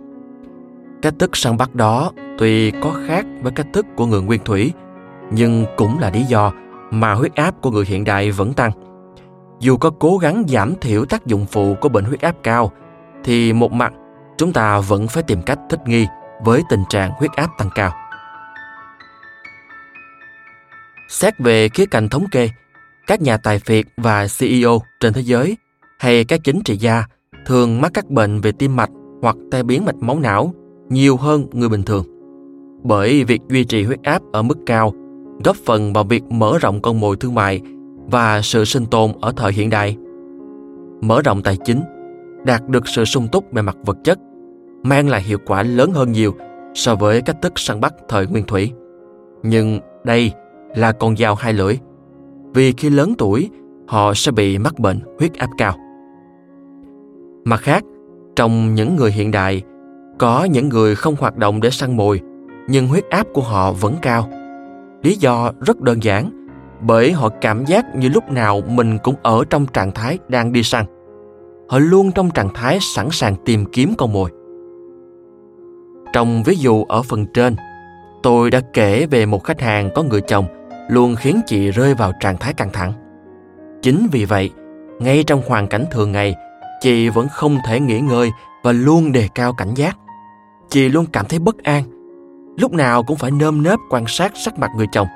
Cách 1.02 1.14
thức 1.18 1.36
săn 1.36 1.56
bắt 1.56 1.74
đó 1.74 2.12
tuy 2.38 2.70
có 2.70 2.92
khác 3.06 3.26
với 3.42 3.52
cách 3.52 3.66
thức 3.72 3.86
của 3.96 4.06
người 4.06 4.22
nguyên 4.22 4.40
thủy, 4.44 4.72
nhưng 5.30 5.64
cũng 5.76 5.98
là 5.98 6.10
lý 6.10 6.22
do 6.22 6.52
mà 7.00 7.14
huyết 7.14 7.34
áp 7.34 7.54
của 7.60 7.70
người 7.70 7.84
hiện 7.84 8.04
đại 8.04 8.30
vẫn 8.30 8.52
tăng. 8.52 8.70
Dù 9.60 9.76
có 9.76 9.90
cố 9.90 10.16
gắng 10.16 10.44
giảm 10.48 10.74
thiểu 10.80 11.04
tác 11.04 11.26
dụng 11.26 11.46
phụ 11.46 11.76
của 11.80 11.88
bệnh 11.88 12.04
huyết 12.04 12.20
áp 12.20 12.36
cao, 12.42 12.72
thì 13.24 13.52
một 13.52 13.72
mặt 13.72 13.92
chúng 14.38 14.52
ta 14.52 14.80
vẫn 14.80 15.08
phải 15.08 15.22
tìm 15.22 15.42
cách 15.42 15.58
thích 15.70 15.80
nghi 15.86 16.06
với 16.44 16.62
tình 16.68 16.82
trạng 16.88 17.10
huyết 17.10 17.32
áp 17.32 17.50
tăng 17.58 17.70
cao. 17.74 17.92
Xét 21.08 21.38
về 21.38 21.68
khía 21.68 21.86
cạnh 21.86 22.08
thống 22.08 22.24
kê, 22.30 22.48
các 23.06 23.22
nhà 23.22 23.36
tài 23.36 23.58
phiệt 23.58 23.86
và 23.96 24.26
CEO 24.38 24.82
trên 25.00 25.12
thế 25.12 25.20
giới 25.20 25.56
hay 25.98 26.24
các 26.24 26.40
chính 26.44 26.62
trị 26.64 26.76
gia 26.76 27.04
thường 27.46 27.80
mắc 27.80 27.90
các 27.94 28.10
bệnh 28.10 28.40
về 28.40 28.52
tim 28.52 28.76
mạch 28.76 28.90
hoặc 29.22 29.36
tai 29.50 29.62
biến 29.62 29.84
mạch 29.84 29.96
máu 29.96 30.18
não 30.18 30.54
nhiều 30.88 31.16
hơn 31.16 31.46
người 31.52 31.68
bình 31.68 31.82
thường. 31.82 32.04
Bởi 32.82 33.24
việc 33.24 33.40
duy 33.48 33.64
trì 33.64 33.84
huyết 33.84 34.02
áp 34.02 34.22
ở 34.32 34.42
mức 34.42 34.58
cao 34.66 34.92
góp 35.44 35.56
phần 35.56 35.92
vào 35.92 36.04
việc 36.04 36.22
mở 36.30 36.58
rộng 36.60 36.82
con 36.82 37.00
mồi 37.00 37.16
thương 37.16 37.34
mại 37.34 37.60
và 38.10 38.40
sự 38.42 38.64
sinh 38.64 38.86
tồn 38.86 39.12
ở 39.20 39.32
thời 39.36 39.52
hiện 39.52 39.70
đại. 39.70 39.96
Mở 41.00 41.22
rộng 41.22 41.42
tài 41.42 41.56
chính, 41.64 41.82
đạt 42.44 42.68
được 42.68 42.88
sự 42.88 43.04
sung 43.04 43.28
túc 43.32 43.52
về 43.52 43.62
mặt 43.62 43.76
vật 43.84 43.96
chất, 44.04 44.18
mang 44.82 45.08
lại 45.08 45.22
hiệu 45.22 45.38
quả 45.46 45.62
lớn 45.62 45.92
hơn 45.92 46.12
nhiều 46.12 46.34
so 46.74 46.94
với 46.94 47.22
cách 47.22 47.36
thức 47.42 47.52
săn 47.56 47.80
bắt 47.80 47.94
thời 48.08 48.26
nguyên 48.26 48.44
thủy. 48.44 48.72
Nhưng 49.42 49.80
đây 50.04 50.32
là 50.74 50.92
con 50.92 51.16
dao 51.16 51.34
hai 51.34 51.52
lưỡi, 51.52 51.78
vì 52.54 52.72
khi 52.72 52.90
lớn 52.90 53.14
tuổi, 53.18 53.50
họ 53.86 54.14
sẽ 54.14 54.32
bị 54.32 54.58
mắc 54.58 54.78
bệnh 54.78 55.00
huyết 55.18 55.34
áp 55.34 55.50
cao. 55.58 55.74
Mặt 57.44 57.60
khác, 57.60 57.84
trong 58.36 58.74
những 58.74 58.96
người 58.96 59.12
hiện 59.12 59.30
đại, 59.30 59.62
có 60.18 60.44
những 60.44 60.68
người 60.68 60.94
không 60.94 61.16
hoạt 61.18 61.36
động 61.36 61.60
để 61.60 61.70
săn 61.70 61.96
mồi, 61.96 62.20
nhưng 62.68 62.88
huyết 62.88 63.10
áp 63.10 63.26
của 63.34 63.42
họ 63.42 63.72
vẫn 63.72 63.94
cao. 64.02 64.28
Lý 65.04 65.16
do 65.16 65.52
rất 65.60 65.80
đơn 65.80 66.02
giản, 66.02 66.46
bởi 66.80 67.12
họ 67.12 67.28
cảm 67.40 67.64
giác 67.64 67.96
như 67.96 68.08
lúc 68.08 68.30
nào 68.30 68.62
mình 68.68 68.98
cũng 68.98 69.14
ở 69.22 69.44
trong 69.50 69.66
trạng 69.66 69.92
thái 69.92 70.18
đang 70.28 70.52
đi 70.52 70.62
săn. 70.62 70.84
Họ 71.68 71.78
luôn 71.78 72.12
trong 72.12 72.30
trạng 72.30 72.54
thái 72.54 72.78
sẵn 72.80 73.08
sàng 73.10 73.36
tìm 73.44 73.64
kiếm 73.72 73.94
con 73.98 74.12
mồi. 74.12 74.30
Trong 76.12 76.42
ví 76.42 76.56
dụ 76.56 76.84
ở 76.84 77.02
phần 77.02 77.26
trên, 77.34 77.56
tôi 78.22 78.50
đã 78.50 78.60
kể 78.72 79.06
về 79.06 79.26
một 79.26 79.44
khách 79.44 79.60
hàng 79.60 79.90
có 79.94 80.02
người 80.02 80.20
chồng 80.20 80.46
luôn 80.88 81.16
khiến 81.16 81.40
chị 81.46 81.70
rơi 81.70 81.94
vào 81.94 82.12
trạng 82.20 82.36
thái 82.36 82.54
căng 82.54 82.72
thẳng. 82.72 82.92
Chính 83.82 84.06
vì 84.12 84.24
vậy, 84.24 84.50
ngay 84.98 85.24
trong 85.26 85.42
hoàn 85.48 85.66
cảnh 85.66 85.84
thường 85.90 86.12
ngày, 86.12 86.34
chị 86.80 87.08
vẫn 87.08 87.28
không 87.28 87.58
thể 87.66 87.80
nghỉ 87.80 88.00
ngơi 88.00 88.30
và 88.62 88.72
luôn 88.72 89.12
đề 89.12 89.28
cao 89.34 89.52
cảnh 89.52 89.74
giác. 89.74 89.96
Chị 90.68 90.88
luôn 90.88 91.06
cảm 91.12 91.26
thấy 91.28 91.38
bất 91.38 91.62
an, 91.62 91.84
lúc 92.56 92.72
nào 92.72 93.02
cũng 93.02 93.16
phải 93.16 93.30
nơm 93.30 93.62
nớp 93.62 93.80
quan 93.90 94.04
sát 94.06 94.32
sắc 94.34 94.58
mặt 94.58 94.70
người 94.76 94.86
chồng. 94.92 95.08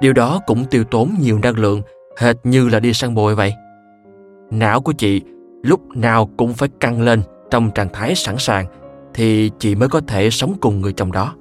Điều 0.00 0.12
đó 0.12 0.40
cũng 0.46 0.64
tiêu 0.64 0.84
tốn 0.84 1.14
nhiều 1.20 1.38
năng 1.42 1.58
lượng, 1.58 1.82
hệt 2.18 2.36
như 2.44 2.68
là 2.68 2.80
đi 2.80 2.92
săn 2.92 3.14
bồi 3.14 3.34
vậy. 3.34 3.54
Não 4.50 4.80
của 4.80 4.92
chị 4.92 5.22
lúc 5.62 5.80
nào 5.96 6.30
cũng 6.36 6.52
phải 6.52 6.68
căng 6.80 7.02
lên 7.02 7.22
trong 7.50 7.70
trạng 7.70 7.88
thái 7.92 8.14
sẵn 8.14 8.34
sàng 8.38 8.66
thì 9.14 9.50
chị 9.58 9.74
mới 9.74 9.88
có 9.88 10.00
thể 10.06 10.30
sống 10.30 10.54
cùng 10.60 10.80
người 10.80 10.92
chồng 10.92 11.12
đó. 11.12 11.34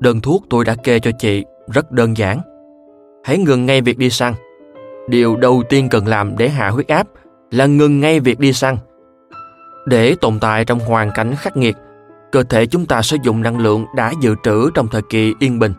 Đơn 0.00 0.20
thuốc 0.20 0.44
tôi 0.50 0.64
đã 0.64 0.74
kê 0.74 1.00
cho 1.00 1.10
chị 1.18 1.44
rất 1.72 1.92
đơn 1.92 2.16
giản. 2.16 2.40
Hãy 3.24 3.38
ngừng 3.38 3.66
ngay 3.66 3.80
việc 3.80 3.98
đi 3.98 4.10
săn. 4.10 4.34
Điều 5.08 5.36
đầu 5.36 5.62
tiên 5.68 5.88
cần 5.88 6.06
làm 6.06 6.36
để 6.38 6.48
hạ 6.48 6.70
huyết 6.70 6.88
áp 6.88 7.06
là 7.50 7.66
ngừng 7.66 8.00
ngay 8.00 8.20
việc 8.20 8.38
đi 8.38 8.52
săn. 8.52 8.76
Để 9.86 10.14
tồn 10.20 10.38
tại 10.40 10.64
trong 10.64 10.78
hoàn 10.78 11.10
cảnh 11.14 11.34
khắc 11.36 11.56
nghiệt, 11.56 11.76
cơ 12.36 12.42
thể 12.42 12.66
chúng 12.66 12.86
ta 12.86 13.02
sử 13.02 13.16
dụng 13.22 13.42
năng 13.42 13.58
lượng 13.58 13.86
đã 13.94 14.12
dự 14.20 14.34
trữ 14.42 14.70
trong 14.74 14.88
thời 14.88 15.02
kỳ 15.02 15.34
yên 15.38 15.58
bình. 15.58 15.72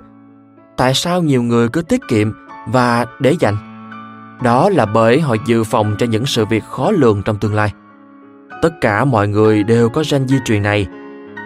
Tại 0.78 0.94
sao 0.94 1.22
nhiều 1.22 1.44
người 1.44 1.70
cứ 1.70 1.82
tiết 1.82 2.02
kiệm 2.08 2.32
và 2.68 3.06
để 3.20 3.36
dành? 3.40 3.56
Đó 4.44 4.70
là 4.70 4.86
bởi 4.86 5.20
họ 5.20 5.36
dự 5.48 5.64
phòng 5.64 5.96
cho 6.00 6.06
những 6.06 6.26
sự 6.26 6.46
việc 6.46 6.64
khó 6.64 6.92
lường 6.92 7.22
trong 7.26 7.38
tương 7.38 7.54
lai. 7.54 7.74
Tất 8.62 8.70
cả 8.82 9.06
mọi 9.06 9.28
người 9.28 9.64
đều 9.64 9.90
có 9.90 10.04
gen 10.12 10.28
di 10.28 10.36
truyền 10.46 10.64
này, 10.64 10.88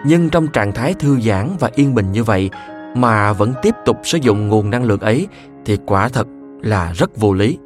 nhưng 0.06 0.28
trong 0.28 0.46
trạng 0.46 0.72
thái 0.72 0.94
thư 0.94 1.20
giãn 1.20 1.50
và 1.60 1.70
yên 1.74 1.94
bình 1.94 2.12
như 2.12 2.24
vậy 2.24 2.50
mà 2.96 3.32
vẫn 3.32 3.52
tiếp 3.62 3.74
tục 3.84 3.96
sử 4.04 4.18
dụng 4.18 4.48
nguồn 4.48 4.70
năng 4.70 4.84
lượng 4.84 5.00
ấy 5.00 5.28
thì 5.64 5.78
quả 5.86 6.08
thật 6.08 6.26
là 6.62 6.92
rất 6.92 7.16
vô 7.16 7.34
lý. 7.34 7.58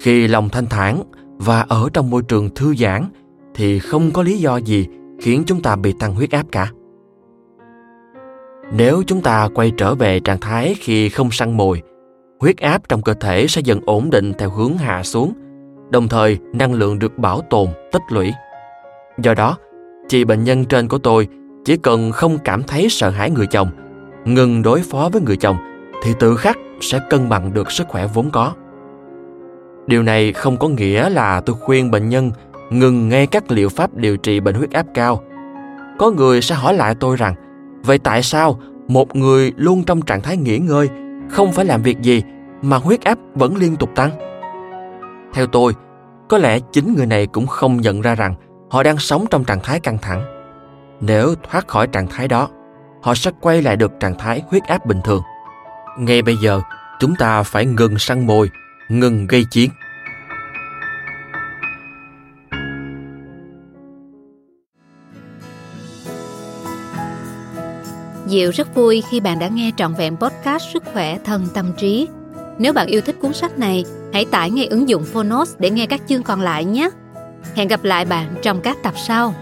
Khi 0.00 0.28
lòng 0.28 0.48
thanh 0.48 0.66
thản 0.66 1.02
và 1.38 1.60
ở 1.68 1.88
trong 1.92 2.10
môi 2.10 2.22
trường 2.22 2.50
thư 2.54 2.74
giãn 2.74 3.04
thì 3.54 3.78
không 3.78 4.10
có 4.10 4.22
lý 4.22 4.38
do 4.38 4.56
gì 4.56 4.86
khiến 5.20 5.42
chúng 5.46 5.62
ta 5.62 5.76
bị 5.76 5.94
tăng 6.00 6.14
huyết 6.14 6.30
áp 6.30 6.46
cả. 6.52 6.70
Nếu 8.72 9.02
chúng 9.06 9.20
ta 9.20 9.48
quay 9.54 9.72
trở 9.76 9.94
về 9.94 10.20
trạng 10.20 10.40
thái 10.40 10.74
khi 10.80 11.08
không 11.08 11.30
săn 11.30 11.56
mồi, 11.56 11.82
huyết 12.40 12.56
áp 12.56 12.88
trong 12.88 13.02
cơ 13.02 13.14
thể 13.14 13.46
sẽ 13.48 13.60
dần 13.64 13.80
ổn 13.86 14.10
định 14.10 14.32
theo 14.38 14.50
hướng 14.50 14.76
hạ 14.76 15.02
xuống, 15.02 15.32
đồng 15.90 16.08
thời 16.08 16.38
năng 16.52 16.74
lượng 16.74 16.98
được 16.98 17.18
bảo 17.18 17.40
tồn, 17.50 17.68
tích 17.92 18.02
lũy. 18.10 18.32
Do 19.18 19.34
đó, 19.34 19.56
chị 20.08 20.24
bệnh 20.24 20.44
nhân 20.44 20.64
trên 20.64 20.88
của 20.88 20.98
tôi 20.98 21.28
chỉ 21.64 21.76
cần 21.76 22.12
không 22.12 22.38
cảm 22.44 22.62
thấy 22.62 22.88
sợ 22.88 23.10
hãi 23.10 23.30
người 23.30 23.46
chồng, 23.46 23.68
ngừng 24.24 24.62
đối 24.62 24.80
phó 24.80 25.08
với 25.12 25.22
người 25.22 25.36
chồng 25.36 25.56
thì 26.02 26.12
tự 26.18 26.36
khắc 26.36 26.58
sẽ 26.80 27.00
cân 27.10 27.28
bằng 27.28 27.54
được 27.54 27.70
sức 27.70 27.88
khỏe 27.88 28.06
vốn 28.14 28.30
có. 28.30 28.52
Điều 29.86 30.02
này 30.02 30.32
không 30.32 30.56
có 30.56 30.68
nghĩa 30.68 31.10
là 31.10 31.40
tôi 31.40 31.56
khuyên 31.60 31.90
bệnh 31.90 32.08
nhân 32.08 32.30
ngừng 32.70 33.08
ngay 33.08 33.26
các 33.26 33.50
liệu 33.50 33.68
pháp 33.68 33.94
điều 33.94 34.16
trị 34.16 34.40
bệnh 34.40 34.54
huyết 34.54 34.70
áp 34.70 34.86
cao. 34.94 35.22
Có 35.98 36.10
người 36.10 36.42
sẽ 36.42 36.54
hỏi 36.54 36.74
lại 36.74 36.94
tôi 37.00 37.16
rằng, 37.16 37.34
vậy 37.84 37.98
tại 37.98 38.22
sao 38.22 38.60
một 38.88 39.16
người 39.16 39.52
luôn 39.56 39.84
trong 39.84 40.02
trạng 40.02 40.22
thái 40.22 40.36
nghỉ 40.36 40.58
ngơi, 40.58 40.88
không 41.30 41.52
phải 41.52 41.64
làm 41.64 41.82
việc 41.82 42.00
gì 42.00 42.22
mà 42.62 42.76
huyết 42.76 43.04
áp 43.04 43.18
vẫn 43.34 43.56
liên 43.56 43.76
tục 43.76 43.90
tăng? 43.94 44.10
Theo 45.32 45.46
tôi, 45.46 45.72
có 46.28 46.38
lẽ 46.38 46.58
chính 46.72 46.94
người 46.94 47.06
này 47.06 47.26
cũng 47.26 47.46
không 47.46 47.80
nhận 47.80 48.00
ra 48.00 48.14
rằng 48.14 48.34
họ 48.70 48.82
đang 48.82 48.98
sống 48.98 49.24
trong 49.30 49.44
trạng 49.44 49.60
thái 49.60 49.80
căng 49.80 49.98
thẳng. 49.98 50.22
Nếu 51.00 51.34
thoát 51.50 51.68
khỏi 51.68 51.86
trạng 51.86 52.06
thái 52.06 52.28
đó, 52.28 52.48
họ 53.02 53.14
sẽ 53.14 53.30
quay 53.40 53.62
lại 53.62 53.76
được 53.76 53.92
trạng 54.00 54.18
thái 54.18 54.42
huyết 54.50 54.62
áp 54.62 54.86
bình 54.86 55.00
thường. 55.04 55.22
Ngay 55.98 56.22
bây 56.22 56.36
giờ, 56.36 56.60
chúng 57.00 57.14
ta 57.16 57.42
phải 57.42 57.66
ngừng 57.66 57.98
săn 57.98 58.26
mồi, 58.26 58.50
ngừng 58.88 59.26
gây 59.26 59.44
chiến. 59.50 59.70
Diệu 68.26 68.50
rất 68.50 68.74
vui 68.74 69.02
khi 69.10 69.20
bạn 69.20 69.38
đã 69.38 69.48
nghe 69.48 69.70
trọn 69.76 69.94
vẹn 69.94 70.16
podcast 70.16 70.64
Sức 70.72 70.84
khỏe 70.92 71.18
thân 71.24 71.46
tâm 71.54 71.72
trí. 71.78 72.08
Nếu 72.58 72.72
bạn 72.72 72.86
yêu 72.86 73.00
thích 73.00 73.16
cuốn 73.20 73.32
sách 73.32 73.58
này, 73.58 73.84
hãy 74.12 74.24
tải 74.24 74.50
ngay 74.50 74.66
ứng 74.66 74.88
dụng 74.88 75.04
Phonos 75.04 75.54
để 75.58 75.70
nghe 75.70 75.86
các 75.86 76.02
chương 76.08 76.22
còn 76.22 76.40
lại 76.40 76.64
nhé. 76.64 76.90
Hẹn 77.54 77.68
gặp 77.68 77.84
lại 77.84 78.04
bạn 78.04 78.34
trong 78.42 78.60
các 78.60 78.76
tập 78.82 78.94
sau. 78.96 79.34